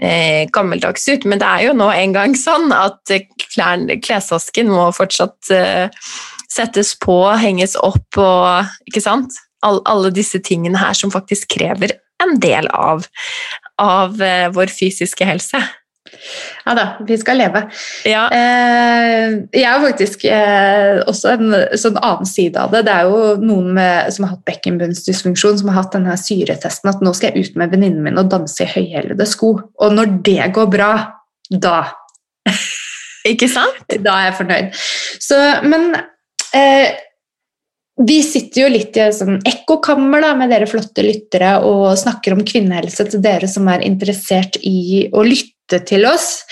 eh, 0.00 0.48
gammeldags 0.52 1.08
ut, 1.10 1.28
men 1.28 1.42
det 1.42 1.48
er 1.48 1.68
jo 1.68 1.76
nå 1.76 1.90
en 1.92 2.16
gang 2.16 2.36
sånn 2.38 2.72
at 2.76 3.16
klesvasken 3.52 4.72
må 4.72 4.90
fortsatt 4.96 5.52
eh, 5.52 6.12
settes 6.52 6.94
på, 7.00 7.18
henges 7.40 7.76
opp 7.80 8.20
og 8.20 8.88
Ikke 8.88 9.04
sant? 9.04 9.40
Alle 9.62 10.10
disse 10.14 10.40
tingene 10.44 10.80
her 10.80 10.96
som 10.98 11.12
faktisk 11.14 11.54
krever 11.56 11.96
en 12.22 12.36
del 12.42 12.68
av, 12.70 13.06
av 13.82 14.18
uh, 14.20 14.48
vår 14.54 14.72
fysiske 14.72 15.26
helse. 15.26 15.62
Ja 16.66 16.74
da, 16.76 16.84
vi 17.06 17.16
skal 17.18 17.38
leve. 17.40 17.62
Ja. 18.06 18.26
Eh, 18.34 19.34
jeg 19.54 19.66
har 19.66 19.82
faktisk 19.82 20.24
eh, 20.28 21.00
også 21.08 21.32
en 21.32 21.54
sånn 21.78 21.98
annen 21.98 22.28
side 22.28 22.58
av 22.60 22.74
det. 22.74 22.84
Det 22.86 22.94
er 22.94 23.08
jo 23.10 23.32
noen 23.42 23.72
med, 23.78 24.12
som 24.14 24.26
har 24.26 24.36
hatt 24.36 24.44
bekkenbunnsdysfunksjon, 24.50 25.58
som 25.60 25.72
har 25.72 25.80
hatt 25.80 25.96
denne 25.96 26.16
syretesten 26.20 26.92
at 26.92 27.02
nå 27.02 27.14
skal 27.16 27.32
jeg 27.32 27.48
ut 27.48 27.58
med 27.58 27.74
venninnen 27.74 28.04
min 28.04 28.20
og 28.20 28.30
danse 28.34 28.66
i 28.66 28.70
høyhælede 28.70 29.26
sko. 29.30 29.54
Og 29.82 29.96
når 29.96 30.18
det 30.26 30.52
går 30.54 30.70
bra, 30.74 30.92
da 31.50 31.80
Ikke 33.28 33.46
sant? 33.46 33.84
Da 34.02 34.16
er 34.18 34.24
jeg 34.28 34.38
fornøyd. 34.40 34.78
Så, 35.22 35.36
men 35.62 35.92
eh, 36.58 36.90
vi 38.00 38.22
sitter 38.24 38.64
jo 38.64 38.68
litt 38.72 38.96
i 38.96 39.02
et 39.04 39.16
sånn 39.16 39.40
ekkokammer 39.48 40.24
med 40.38 40.52
dere 40.52 40.68
flotte 40.70 41.04
lyttere 41.04 41.58
og 41.68 41.92
snakker 42.00 42.32
om 42.36 42.44
kvinnehelse 42.48 43.04
til 43.12 43.20
dere 43.24 43.48
som 43.50 43.68
er 43.68 43.84
interessert 43.84 44.56
i 44.64 45.08
å 45.12 45.24
lytte 45.26 45.82
til 45.88 46.06
oss. 46.08 46.42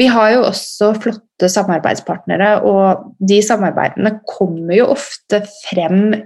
Vi 0.00 0.08
har 0.12 0.32
jo 0.32 0.46
også 0.48 0.94
flotte 1.02 1.50
samarbeidspartnere, 1.52 2.62
og 2.64 3.12
de 3.20 3.42
samarbeidene 3.44 4.16
kommer 4.28 4.76
jo 4.78 4.88
ofte 4.96 5.42
frem 5.66 6.16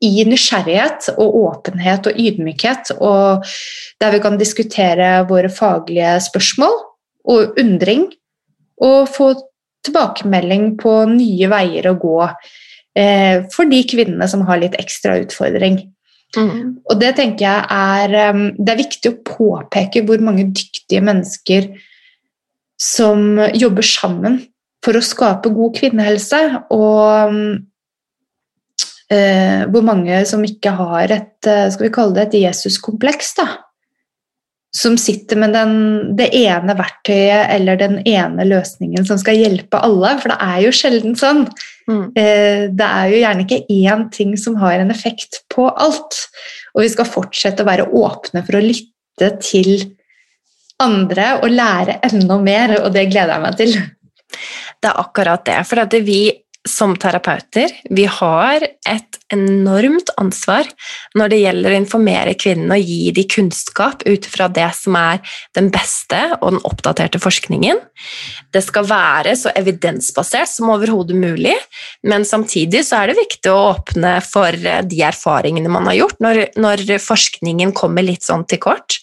i 0.00 0.24
nysgjerrighet 0.24 1.10
og 1.16 1.36
åpenhet 1.42 2.08
og 2.08 2.20
ydmykhet, 2.20 2.94
og 3.00 3.44
der 4.00 4.16
vi 4.16 4.22
kan 4.24 4.40
diskutere 4.40 5.10
våre 5.28 5.50
faglige 5.52 6.16
spørsmål 6.28 6.76
og 7.28 7.60
undring, 7.60 8.08
og 8.80 9.08
få 9.12 9.34
tilbakemelding 9.84 10.74
på 10.80 10.92
nye 11.08 11.48
veier 11.52 11.88
å 11.90 11.98
gå 12.00 12.18
eh, 12.98 13.46
for 13.54 13.70
de 13.70 13.80
kvinnene 13.88 14.28
som 14.30 14.44
har 14.48 14.60
litt 14.62 14.76
ekstra 14.80 15.18
utfordring. 15.22 15.82
Mm. 16.36 16.78
Og 16.86 17.00
det 17.00 17.16
tenker 17.18 17.42
jeg 17.42 17.64
er 17.74 18.12
um, 18.30 18.42
Det 18.54 18.70
er 18.70 18.78
viktig 18.78 19.10
å 19.10 19.22
påpeke 19.26 20.04
hvor 20.06 20.20
mange 20.22 20.44
dyktige 20.46 21.02
mennesker 21.02 21.72
som 22.80 23.34
jobber 23.58 23.82
sammen 23.82 24.38
for 24.84 24.96
å 24.96 25.02
skape 25.04 25.50
god 25.52 25.74
kvinnehelse, 25.76 26.38
og 26.72 27.32
um, 27.34 27.40
eh, 29.12 29.66
hvor 29.68 29.84
mange 29.84 30.22
som 30.30 30.46
ikke 30.46 30.72
har 30.78 31.12
et 31.12 31.50
eh, 31.50 31.66
skal 31.74 31.88
vi 31.88 31.92
kalle 31.92 32.16
det 32.16 32.28
et 32.28 32.38
Jesus-kompleks. 32.46 33.34
da 33.36 33.48
som 34.70 34.94
sitter 34.98 35.38
med 35.40 35.54
den, 35.54 35.72
det 36.18 36.28
ene 36.36 36.76
verktøyet 36.78 37.50
eller 37.56 37.78
den 37.80 37.98
ene 38.06 38.46
løsningen 38.46 39.06
som 39.06 39.18
skal 39.18 39.38
hjelpe 39.40 39.80
alle, 39.82 40.12
for 40.22 40.30
det 40.30 40.38
er 40.46 40.58
jo 40.62 40.74
sjelden 40.74 41.16
sånn. 41.18 41.42
Mm. 41.90 42.04
Eh, 42.14 42.62
det 42.78 42.86
er 42.86 43.10
jo 43.10 43.22
gjerne 43.24 43.46
ikke 43.46 43.64
én 43.66 44.04
ting 44.14 44.36
som 44.38 44.58
har 44.62 44.78
en 44.78 44.92
effekt 44.94 45.42
på 45.50 45.66
alt. 45.70 46.20
Og 46.76 46.84
vi 46.84 46.92
skal 46.92 47.08
fortsette 47.10 47.64
å 47.64 47.70
være 47.70 47.88
åpne 47.90 48.44
for 48.46 48.60
å 48.60 48.62
lytte 48.62 49.32
til 49.42 49.72
andre 50.80 51.32
og 51.40 51.50
lære 51.50 51.98
enda 52.06 52.38
mer, 52.40 52.76
og 52.84 52.94
det 52.94 53.08
gleder 53.10 53.34
jeg 53.34 53.44
meg 53.44 53.58
til. 53.58 53.74
Det 54.80 54.88
er 54.88 55.02
akkurat 55.02 55.42
det. 55.50 55.58
For 55.66 55.82
at 55.82 55.98
vi 56.06 56.22
som 56.68 56.92
terapeuter 57.00 57.72
vi 57.88 58.04
har 58.04 58.64
et 58.88 59.18
enormt 59.32 60.10
ansvar 60.20 60.66
når 61.16 61.32
det 61.32 61.38
gjelder 61.40 61.72
å 61.72 61.78
informere 61.80 62.34
kvinnene 62.36 62.76
og 62.76 62.90
gi 62.90 63.12
dem 63.16 63.28
kunnskap 63.32 64.04
ut 64.04 64.28
fra 64.28 64.48
det 64.52 64.66
som 64.76 64.98
er 65.00 65.22
den 65.56 65.70
beste 65.72 66.18
og 66.40 66.50
den 66.52 66.60
oppdaterte 66.68 67.20
forskningen. 67.22 67.80
Det 68.52 68.62
skal 68.66 68.88
være 68.90 69.34
så 69.40 69.54
evidensbasert 69.56 70.52
som 70.52 70.72
overhodet 70.74 71.16
mulig, 71.16 71.56
men 72.04 72.28
samtidig 72.28 72.84
så 72.88 73.00
er 73.00 73.10
det 73.10 73.20
viktig 73.22 73.52
å 73.52 73.70
åpne 73.70 74.18
for 74.26 74.52
de 74.60 75.02
erfaringene 75.06 75.72
man 75.72 75.88
har 75.88 76.00
gjort, 76.02 76.20
når, 76.20 76.42
når 76.60 76.84
forskningen 77.00 77.72
kommer 77.76 78.04
litt 78.04 78.26
sånn 78.26 78.44
til 78.50 78.60
kort. 78.60 79.00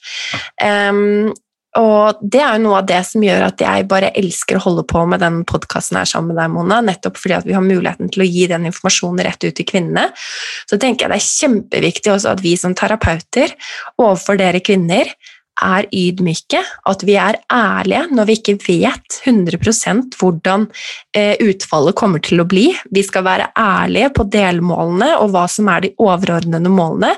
Um, 0.62 1.34
og 1.78 2.22
det 2.22 2.42
er 2.42 2.58
jo 2.58 2.64
noe 2.66 2.80
av 2.82 2.88
det 2.90 3.00
som 3.06 3.24
gjør 3.24 3.48
at 3.50 3.62
jeg 3.62 3.88
bare 3.92 4.10
elsker 4.18 4.58
å 4.58 4.64
holde 4.64 4.86
på 4.90 5.04
med 5.10 5.22
den 5.22 5.44
podkasten 5.48 6.00
her 6.00 6.10
sammen 6.10 6.34
med 6.34 6.42
deg, 6.42 6.52
Mona, 6.56 6.80
nettopp 6.86 7.20
fordi 7.22 7.38
at 7.38 7.48
vi 7.48 7.56
har 7.58 7.66
muligheten 7.66 8.10
til 8.14 8.26
å 8.26 8.30
gi 8.30 8.48
den 8.50 8.66
informasjonen 8.72 9.26
rett 9.28 9.46
ut 9.46 9.56
til 9.58 9.68
kvinnene. 9.68 10.08
Så 10.70 10.80
tenker 10.82 11.06
jeg 11.06 11.14
det 11.14 11.20
er 11.22 11.28
kjempeviktig 11.28 12.14
også 12.14 12.34
at 12.34 12.44
vi 12.46 12.56
som 12.60 12.76
terapeuter 12.78 13.54
overfor 14.02 14.40
dere 14.42 14.64
kvinner 14.66 15.14
er 15.64 15.88
ydmyke, 15.96 16.62
at 16.62 17.04
vi 17.08 17.16
er 17.20 17.40
ærlige 17.54 18.04
når 18.14 18.28
vi 18.30 18.36
ikke 18.38 18.58
vet 18.68 19.20
100 19.26 19.58
hvordan 20.18 20.68
eh, 21.18 21.36
utfallet 21.44 21.98
kommer 21.98 22.22
til 22.24 22.42
å 22.42 22.48
bli. 22.50 22.68
Vi 22.94 23.04
skal 23.06 23.26
være 23.28 23.50
ærlige 23.58 24.12
på 24.18 24.28
delmålene 24.34 25.14
og 25.22 25.32
hva 25.34 25.46
som 25.52 25.70
er 25.74 25.86
de 25.86 25.94
overordnede 26.04 26.72
målene. 26.72 27.14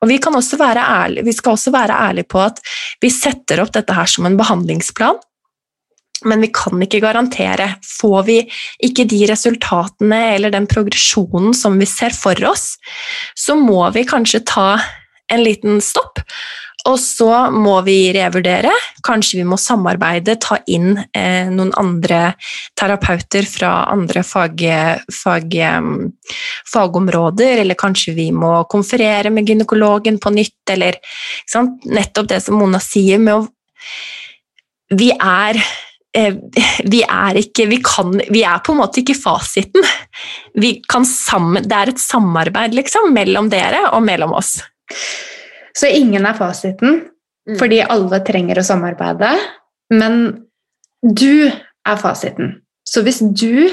Og 0.00 0.10
vi, 0.10 0.20
ærlige, 0.20 1.24
vi 1.26 1.34
skal 1.36 1.56
også 1.56 1.74
være 1.74 1.98
ærlige 2.08 2.30
på 2.30 2.42
at 2.44 2.62
vi 3.02 3.10
setter 3.10 3.62
opp 3.64 3.74
dette 3.74 3.96
her 3.96 4.10
som 4.10 4.28
en 4.28 4.38
behandlingsplan. 4.38 5.18
Men 6.28 6.42
vi 6.44 6.50
kan 6.52 6.80
ikke 6.84 7.00
garantere. 7.00 7.74
Får 8.00 8.24
vi 8.26 8.38
ikke 8.84 9.06
de 9.08 9.22
resultatene 9.30 10.20
eller 10.34 10.52
den 10.52 10.68
progresjonen 10.68 11.54
som 11.56 11.78
vi 11.80 11.88
ser 11.88 12.12
for 12.16 12.36
oss, 12.48 12.74
så 13.34 13.56
må 13.56 13.82
vi 13.94 14.04
kanskje 14.08 14.44
ta 14.44 14.74
en 15.30 15.44
liten 15.46 15.80
stopp 15.84 16.20
og 16.88 16.96
så 17.00 17.50
må 17.52 17.74
vi 17.84 18.10
revurdere. 18.16 18.72
Kanskje 19.04 19.40
vi 19.40 19.46
må 19.48 19.58
samarbeide, 19.60 20.36
ta 20.40 20.56
inn 20.70 20.94
eh, 20.96 21.50
noen 21.52 21.72
andre 21.80 22.32
terapeuter 22.78 23.44
fra 23.48 23.72
andre 23.92 24.22
fag, 24.24 24.64
fag, 25.12 25.58
fagområder, 26.72 27.60
eller 27.64 27.78
kanskje 27.80 28.16
vi 28.16 28.30
må 28.32 28.54
konferere 28.72 29.32
med 29.34 29.48
gynekologen 29.48 30.20
på 30.22 30.32
nytt, 30.34 30.72
eller 30.72 30.98
nettopp 31.90 32.32
det 32.32 32.40
som 32.46 32.60
Mona 32.60 32.80
sier 32.82 33.20
med 33.20 33.36
å 33.36 33.46
Vi 34.90 35.12
er 35.14 35.60
eh, 36.16 36.34
vi 36.90 37.04
er 37.04 37.36
ikke 37.38 37.68
vi, 37.70 37.78
kan, 37.84 38.16
vi 38.32 38.42
er 38.42 38.58
på 38.64 38.72
en 38.72 38.80
måte 38.80 39.04
ikke 39.04 39.18
fasiten. 39.18 39.84
Sammen, 41.06 41.62
det 41.62 41.76
er 41.76 41.92
et 41.92 42.02
samarbeid 42.02 42.74
liksom, 42.74 43.12
mellom 43.14 43.52
dere 43.52 43.90
og 43.92 44.02
mellom 44.02 44.34
oss. 44.34 44.56
Så 45.80 45.88
ingen 45.88 46.26
er 46.28 46.36
fasiten, 46.36 47.04
mm. 47.48 47.56
fordi 47.60 47.80
alle 47.88 48.20
trenger 48.26 48.60
å 48.60 48.66
samarbeide. 48.66 49.32
Men 49.94 50.18
du 51.00 51.48
er 51.48 52.00
fasiten. 52.00 52.58
Så 52.84 53.02
hvis 53.06 53.22
du 53.22 53.70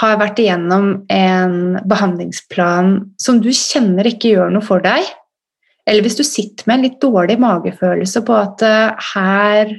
har 0.00 0.18
vært 0.18 0.40
igjennom 0.42 1.04
en 1.12 1.58
behandlingsplan 1.86 2.96
som 3.22 3.38
du 3.42 3.52
kjenner 3.54 4.08
ikke 4.10 4.32
gjør 4.34 4.54
noe 4.56 4.64
for 4.64 4.82
deg, 4.82 5.06
eller 5.86 6.04
hvis 6.04 6.16
du 6.18 6.24
sitter 6.26 6.66
med 6.66 6.78
en 6.78 6.86
litt 6.86 7.02
dårlig 7.02 7.36
magefølelse 7.42 8.24
på 8.24 8.36
at 8.38 8.64
uh, 8.64 9.10
her, 9.12 9.74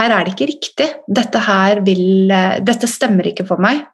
her, 0.00 0.10
er 0.10 0.26
det 0.26 0.34
ikke 0.34 0.50
riktig, 0.50 0.88
dette, 1.06 1.44
vil, 1.86 2.32
uh, 2.34 2.58
dette 2.66 2.90
stemmer 2.90 3.30
ikke 3.30 3.46
for 3.48 3.62
meg, 3.62 3.84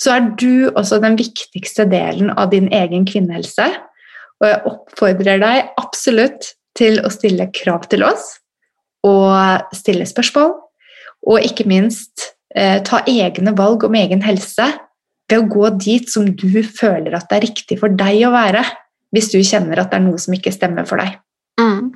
så 0.00 0.16
er 0.16 0.30
du 0.40 0.70
også 0.72 0.98
den 1.02 1.18
viktigste 1.20 1.84
delen 1.90 2.32
av 2.32 2.48
din 2.54 2.70
egen 2.72 3.04
kvinnehelse. 3.04 3.68
Og 4.40 4.48
jeg 4.48 4.62
oppfordrer 4.70 5.40
deg 5.42 5.72
absolutt 5.80 6.54
til 6.78 7.00
å 7.04 7.10
stille 7.12 7.50
krav 7.54 7.88
til 7.92 8.04
oss 8.06 8.36
og 9.06 9.72
stille 9.76 10.06
spørsmål. 10.08 10.54
Og 11.28 11.44
ikke 11.44 11.66
minst 11.68 12.30
eh, 12.56 12.80
ta 12.84 13.02
egne 13.08 13.52
valg 13.56 13.84
om 13.84 13.96
egen 13.98 14.22
helse 14.24 14.68
ved 15.30 15.38
å 15.38 15.48
gå 15.50 15.70
dit 15.78 16.10
som 16.10 16.26
du 16.26 16.62
føler 16.64 17.14
at 17.16 17.28
det 17.30 17.38
er 17.38 17.46
riktig 17.48 17.78
for 17.80 17.92
deg 17.92 18.24
å 18.26 18.34
være, 18.34 18.64
hvis 19.14 19.30
du 19.32 19.40
kjenner 19.42 19.82
at 19.82 19.92
det 19.92 20.00
er 20.00 20.06
noe 20.06 20.20
som 20.22 20.34
ikke 20.36 20.54
stemmer 20.54 20.88
for 20.88 21.02
deg. 21.02 21.18
Mm. 21.60 21.90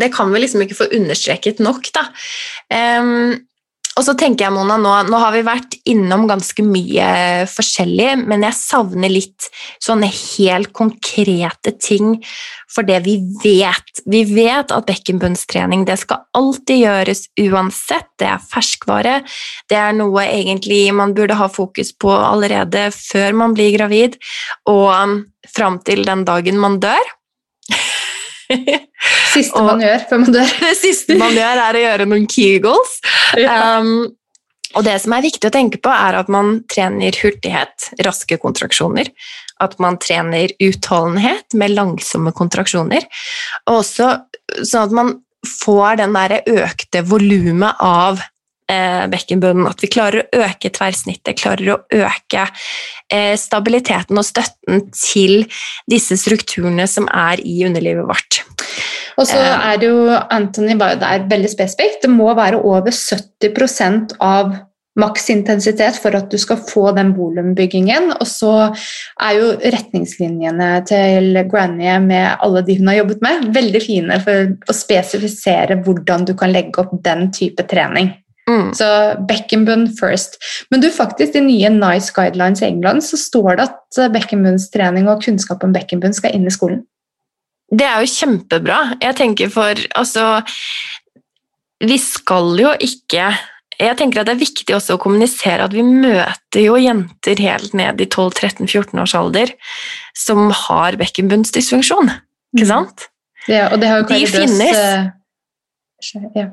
det 0.00 0.06
kan 0.14 0.30
vi 0.32 0.40
liksom 0.40 0.62
ikke 0.64 0.78
få 0.78 0.86
understreket 0.96 1.58
nok, 1.62 1.90
da. 1.92 2.06
Um, 2.72 3.34
og 3.94 4.02
så 4.02 4.14
tenker 4.18 4.48
jeg, 4.48 4.54
Mona, 4.54 4.74
nå, 4.80 4.92
nå, 5.06 5.18
har 5.22 5.34
vi 5.36 5.44
vært 5.46 5.76
innom 5.86 6.24
ganske 6.26 6.64
mye 6.66 7.06
forskjellig, 7.50 8.24
men 8.26 8.42
jeg 8.48 8.58
savner 8.58 9.12
litt 9.12 9.46
sånne 9.82 10.08
helt 10.10 10.72
konkrete 10.74 11.74
ting 11.78 12.16
for 12.74 12.86
det 12.86 13.00
vi 13.04 13.20
vet. 13.44 14.02
Vi 14.10 14.24
vet 14.34 14.74
at 14.74 14.88
bekkenbunnstrening 14.88 15.86
det 15.86 16.00
skal 16.02 16.24
alltid 16.34 16.82
gjøres 16.82 17.26
uansett. 17.44 18.10
Det 18.18 18.32
er 18.32 18.42
ferskvare. 18.50 19.20
Det 19.70 19.78
er 19.78 19.94
noe 19.94 20.26
egentlig 20.26 20.88
man 20.96 21.14
burde 21.14 21.38
ha 21.38 21.46
fokus 21.52 21.94
på 21.94 22.10
allerede 22.10 22.88
før 22.96 23.38
man 23.44 23.54
blir 23.54 23.76
gravid, 23.78 24.18
og 24.70 25.22
fram 25.54 25.78
til 25.86 26.02
den 26.06 26.26
dagen 26.26 26.58
man 26.58 26.80
dør. 26.82 27.14
Siste 29.34 29.62
man 29.64 29.82
gjør 29.82 30.04
før 30.10 30.20
man 30.24 30.36
dør. 30.36 30.52
det 30.66 30.74
siste 30.80 31.16
man 31.20 31.34
gjør, 31.34 31.62
er 31.68 31.78
å 31.78 31.86
gjøre 31.86 32.10
noen 32.10 32.28
kegels. 32.30 32.98
Ja. 33.40 33.80
Um, 33.80 34.12
og 34.74 34.86
det 34.86 34.96
som 35.02 35.14
er 35.14 35.24
viktig 35.24 35.48
å 35.48 35.54
tenke 35.54 35.78
på, 35.82 35.90
er 35.90 36.18
at 36.18 36.30
man 36.32 36.56
trener 36.70 37.14
hurtighet, 37.22 37.90
raske 38.06 38.38
kontraksjoner. 38.42 39.10
At 39.62 39.76
man 39.82 40.00
trener 40.02 40.54
utholdenhet 40.62 41.54
med 41.58 41.76
langsomme 41.76 42.34
kontraksjoner. 42.34 43.06
Og 43.68 43.82
også 43.84 44.10
sånn 44.62 44.88
at 44.88 44.96
man 44.96 45.12
får 45.46 46.00
den 46.00 46.16
der 46.16 46.40
økte 46.64 47.04
volumet 47.06 47.82
av 47.84 48.22
bekkenbunnen. 49.12 49.68
At 49.68 49.84
vi 49.84 49.90
klarer 49.92 50.24
å 50.24 50.42
øke 50.46 50.72
tverrsnittet, 50.74 51.36
klarer 51.40 51.74
å 51.74 51.78
øke 52.04 52.46
eh, 53.12 53.34
stabiliteten 53.40 54.20
og 54.20 54.26
støtten 54.26 54.86
til 54.96 55.44
disse 55.90 56.18
strukturene 56.20 56.88
som 56.90 57.08
er 57.12 57.42
i 57.44 57.60
underlivet 57.68 58.08
vårt. 58.08 58.42
Og 59.18 59.28
så 59.28 59.38
eh. 59.38 59.66
er 59.72 59.80
det 59.80 59.90
jo 59.90 60.04
Anthony 60.12 60.78
var 60.80 60.94
jo 60.94 61.02
der 61.04 61.26
veldig 61.30 61.50
spesifikt. 61.52 62.02
Det 62.04 62.12
må 62.12 62.32
være 62.36 62.62
over 62.62 62.94
70% 62.94 64.16
av 64.24 64.54
maksintensitet 65.00 65.96
for 65.98 66.14
at 66.14 66.30
du 66.30 66.38
skal 66.38 66.60
få 66.62 66.88
den 66.96 67.12
volumbyggingen. 67.16 68.12
Og 68.14 68.26
så 68.30 68.52
er 68.70 69.38
jo 69.38 69.52
retningslinjene 69.58 70.70
til 70.88 71.40
Granny 71.50 71.90
med 72.04 72.44
alle 72.44 72.62
de 72.66 72.78
hun 72.78 72.90
har 72.92 73.00
jobbet 73.02 73.24
med, 73.24 73.48
veldig 73.56 73.82
fine 73.82 74.20
for 74.24 74.54
å 74.70 74.76
spesifisere 74.76 75.80
hvordan 75.84 76.28
du 76.30 76.36
kan 76.38 76.54
legge 76.54 76.82
opp 76.82 76.94
den 77.06 77.28
type 77.34 77.66
trening. 77.70 78.12
Mm. 78.50 78.74
Så 78.76 78.86
bekkenbunn 79.28 79.86
first. 79.96 80.36
Men 80.70 80.82
du 80.82 80.90
faktisk, 80.92 81.36
i 81.36 81.44
nye 81.44 81.70
Nice 81.72 82.12
Guidelines 82.12 82.60
i 82.60 82.68
England 82.68 83.06
så 83.06 83.16
står 83.20 83.56
det 83.56 83.68
at 83.70 84.02
bekkenbunnstrening 84.12 85.08
og 85.08 85.24
kunnskap 85.24 85.64
om 85.64 85.72
bekkenbunn 85.72 86.16
skal 86.16 86.36
inn 86.36 86.44
i 86.48 86.52
skolen. 86.52 86.82
Det 87.72 87.86
er 87.88 88.04
jo 88.04 88.12
kjempebra. 88.12 88.78
Jeg 89.02 89.16
tenker 89.18 89.50
for 89.52 89.80
Altså, 89.96 90.42
vi 91.80 91.96
skal 91.98 92.54
jo 92.60 92.74
ikke 92.84 93.32
jeg 93.80 93.96
tenker 93.98 94.20
at 94.20 94.28
Det 94.28 94.36
er 94.36 94.44
viktig 94.44 94.74
også 94.76 94.94
å 94.94 95.00
kommunisere 95.02 95.64
at 95.66 95.72
vi 95.74 95.82
møter 95.82 96.62
jo 96.62 96.76
jenter 96.78 97.40
helt 97.42 97.74
ned 97.74 97.98
i 98.00 98.06
12-13-14 98.06 99.00
års 99.02 99.14
alder 99.18 99.50
som 100.14 100.46
har 100.54 100.94
bekkenbunnsdysfunksjon. 101.00 102.12
Ikke 102.54 102.68
mm. 102.68 102.70
sant? 102.70 103.08
Ja, 103.50 103.66
og 103.72 103.80
det 103.82 103.90
har 103.90 104.04
jo 104.04 104.06
De 104.12 104.20
finnes. 104.30 104.78
Uh, 104.78 106.28
ja. 106.38 106.46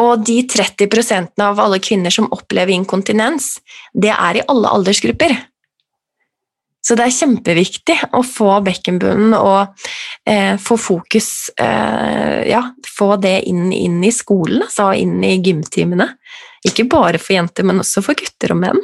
Og 0.00 0.24
de 0.24 0.40
30% 0.48 1.42
av 1.44 1.60
alle 1.60 1.80
kvinner 1.82 2.12
som 2.14 2.30
opplever 2.32 2.72
inkontinens, 2.74 3.58
det 3.92 4.12
er 4.14 4.40
i 4.40 4.44
alle 4.48 4.72
aldersgrupper. 4.78 5.34
Så 6.80 6.96
det 6.96 7.04
er 7.04 7.12
kjempeviktig 7.12 7.96
å 8.16 8.22
få 8.24 8.54
bekkenbunnen 8.64 9.34
og 9.36 9.84
eh, 10.24 10.56
få 10.56 10.78
fokus 10.80 11.50
eh, 11.60 12.48
Ja, 12.48 12.62
få 12.88 13.12
det 13.20 13.42
inn, 13.50 13.68
inn, 13.72 13.98
i 14.04 14.12
skolen, 14.14 14.64
altså 14.64 14.88
inn 14.96 15.18
i 15.26 15.36
gymtimene. 15.44 16.08
Ikke 16.66 16.88
bare 16.88 17.20
for 17.20 17.36
jenter, 17.36 17.68
men 17.68 17.82
også 17.84 18.02
for 18.04 18.16
gutter 18.16 18.54
og 18.56 18.62
menn. 18.62 18.80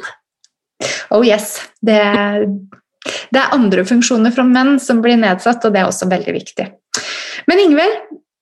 Oh 1.13 1.25
yes. 1.25 1.55
Det, 1.81 1.97
det 3.33 3.41
er 3.41 3.57
andre 3.57 3.85
funksjoner 3.89 4.33
fra 4.35 4.45
menn 4.45 4.77
som 4.81 5.01
blir 5.01 5.17
nedsatt, 5.17 5.65
og 5.65 5.73
det 5.73 5.81
er 5.81 5.89
også 5.89 6.09
veldig 6.11 6.37
viktig. 6.37 6.69
Men 7.49 7.63
Ingvild, 7.65 7.97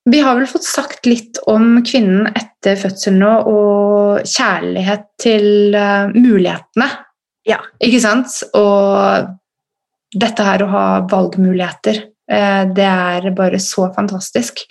vi 0.05 0.19
har 0.21 0.37
vel 0.37 0.47
fått 0.49 0.67
sagt 0.67 1.07
litt 1.09 1.39
om 1.49 1.79
kvinnen 1.85 2.27
etter 2.37 2.77
fødsel 2.77 3.17
nå, 3.17 3.31
og 3.49 4.27
kjærlighet 4.29 5.07
til 5.21 5.73
uh, 5.73 6.11
mulighetene. 6.13 6.89
Ja. 7.49 7.57
Ikke 7.81 8.01
sant? 8.03 8.35
Og 8.57 9.31
dette 10.15 10.45
her 10.45 10.63
å 10.63 10.69
ha 10.71 10.85
valgmuligheter, 11.09 12.03
uh, 12.31 12.63
det 12.69 12.85
er 12.85 13.31
bare 13.37 13.61
så 13.61 13.89
fantastisk. 13.95 14.61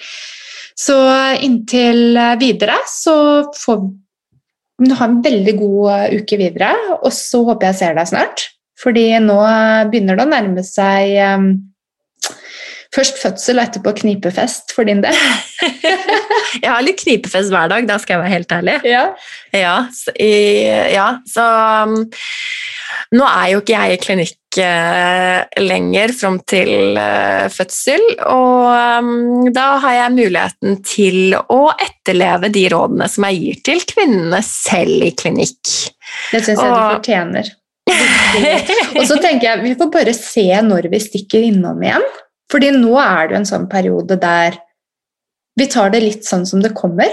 Så 0.78 0.97
inntil 1.43 2.16
videre 2.41 2.80
så 2.91 3.16
får 3.55 3.85
du 4.82 4.95
ha 4.99 5.07
en 5.07 5.20
veldig 5.22 5.55
god 5.59 6.16
uke 6.18 6.39
videre, 6.39 6.72
og 7.01 7.11
så 7.14 7.45
håper 7.47 7.70
jeg 7.70 7.80
ser 7.82 7.99
deg 7.99 8.11
snart. 8.11 8.49
Fordi 8.78 9.07
nå 9.22 9.39
begynner 9.91 10.18
det 10.18 10.26
å 10.26 10.30
nærme 10.30 10.64
seg 10.66 11.14
um, 11.39 11.53
Først 12.95 13.19
fødsel 13.19 13.59
og 13.59 13.67
etterpå 13.67 13.93
knipefest 14.05 14.75
for 14.75 14.87
din 14.87 15.03
del. 15.03 15.17
jeg 16.63 16.69
har 16.69 16.85
litt 16.85 17.01
knipefest 17.03 17.51
hver 17.51 17.73
dag, 17.73 17.89
da 17.89 17.99
skal 17.99 18.17
jeg 18.17 18.23
være 18.23 18.35
helt 18.37 18.55
ærlig. 18.55 18.77
Ja, 18.87 19.05
ja, 19.55 19.77
så, 19.95 20.15
ja, 20.15 21.09
så 21.27 21.47
um, 21.89 21.97
nå 23.19 23.27
er 23.27 23.49
jo 23.53 23.63
ikke 23.63 23.75
jeg 23.75 23.97
i 23.97 24.01
klinikk 24.03 24.61
uh, 24.63 25.43
lenger 25.63 26.15
fram 26.15 26.39
til 26.47 26.95
uh, 26.95 27.51
fødsel, 27.53 28.05
og 28.31 28.71
um, 29.03 29.51
da 29.55 29.67
har 29.83 29.99
jeg 29.99 30.15
muligheten 30.21 30.79
til 30.87 31.35
å 31.35 31.61
etterleve 31.75 32.53
de 32.55 32.67
rådene 32.73 33.11
som 33.11 33.27
jeg 33.27 33.43
gir 33.43 33.61
til 33.73 33.85
kvinnene 33.91 34.43
selv 34.47 35.11
i 35.11 35.13
klinikk. 35.19 35.63
Det 36.31 36.45
syns 36.45 36.61
jeg 36.61 36.71
og, 36.71 36.79
du 36.79 36.99
fortjener. 37.01 37.55
og 38.99 39.03
så 39.09 39.19
tenker 39.21 39.51
jeg 39.51 39.65
vi 39.65 39.75
får 39.79 39.91
bare 39.93 40.15
se 40.17 40.47
når 40.65 40.89
vi 40.95 41.03
stikker 41.03 41.51
innom 41.51 41.83
igjen. 41.83 42.07
Fordi 42.53 42.71
nå 42.75 42.95
er 43.01 43.29
det 43.29 43.37
jo 43.37 43.41
en 43.43 43.49
sånn 43.49 43.69
periode 43.71 44.19
der 44.21 44.59
vi 45.59 45.69
tar 45.71 45.93
det 45.95 46.03
litt 46.03 46.27
sånn 46.27 46.45
som 46.49 46.63
det 46.63 46.75
kommer. 46.77 47.13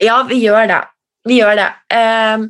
Ja, 0.00 0.22
vi 0.28 0.40
gjør 0.40 0.66
det. 0.70 0.80
Vi 1.28 1.36
gjør 1.42 1.58
det. 1.58 1.68
Um, 1.92 2.46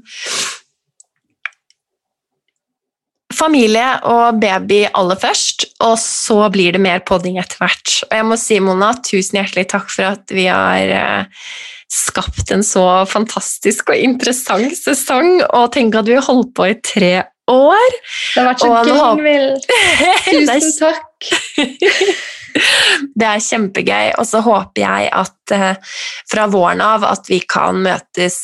familie 3.34 3.88
og 4.06 4.38
baby 4.42 4.84
aller 4.94 5.18
først, 5.18 5.66
og 5.82 5.96
så 6.02 6.44
blir 6.52 6.76
det 6.76 6.82
mer 6.82 7.02
podding 7.06 7.40
etter 7.42 7.58
hvert. 7.58 7.96
Og 8.06 8.16
jeg 8.20 8.28
må 8.28 8.38
si, 8.38 8.60
Mona, 8.62 8.92
tusen 9.02 9.40
hjertelig 9.40 9.66
takk 9.72 9.90
for 9.90 10.12
at 10.12 10.34
vi 10.34 10.46
har 10.46 10.94
uh, 10.94 11.50
skapt 11.90 12.54
en 12.54 12.62
så 12.66 12.86
fantastisk 13.10 13.90
og 13.90 13.98
interessant 13.98 14.78
sesong, 14.78 15.40
og 15.50 15.70
tenk 15.74 15.98
at 15.98 16.10
vi 16.10 16.18
har 16.20 16.26
holdt 16.30 16.54
på 16.54 16.70
i 16.70 16.78
tre 16.78 17.14
år. 17.50 17.94
Det 17.98 18.44
har 18.44 18.50
vært 18.52 18.62
så 18.62 18.70
gøy. 18.86 19.46
Tusen 20.30 20.76
takk. 20.78 21.06
det 23.18 23.26
er 23.26 23.44
kjempegøy, 23.44 24.14
og 24.18 24.26
så 24.28 24.42
håper 24.44 24.82
jeg 24.84 25.10
at 25.20 25.54
uh, 25.54 25.98
fra 26.30 26.48
våren 26.50 26.82
av 26.84 27.06
at 27.08 27.30
vi 27.30 27.42
kan 27.48 27.82
møtes 27.84 28.40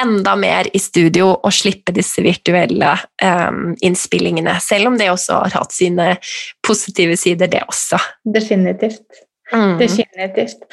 enda 0.00 0.36
mer 0.36 0.68
i 0.72 0.80
studio 0.80 1.28
og 1.34 1.52
slippe 1.52 1.92
disse 1.92 2.22
virtuelle 2.24 2.94
um, 3.22 3.74
innspillingene, 3.84 4.56
selv 4.64 4.92
om 4.92 4.96
det 5.00 5.10
også 5.12 5.42
har 5.42 5.58
hatt 5.58 5.76
sine 5.76 6.14
positive 6.66 7.18
sider, 7.20 7.50
det 7.52 7.62
også. 7.68 8.00
Definitivt. 8.24 9.04
Mm. 9.52 9.76
Definitivt. 9.80 10.64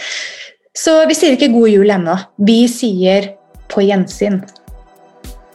Så 0.78 1.00
vi 1.10 1.18
sier 1.18 1.36
ikke 1.36 1.52
god 1.56 1.74
jul 1.74 1.94
ennå. 1.98 2.16
Vi 2.48 2.60
sier 2.72 3.32
på 3.74 3.84
gjensyn. 3.88 4.44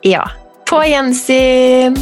Ja. 0.05 0.26
På 0.68 0.82
gjensyn! 0.82 2.01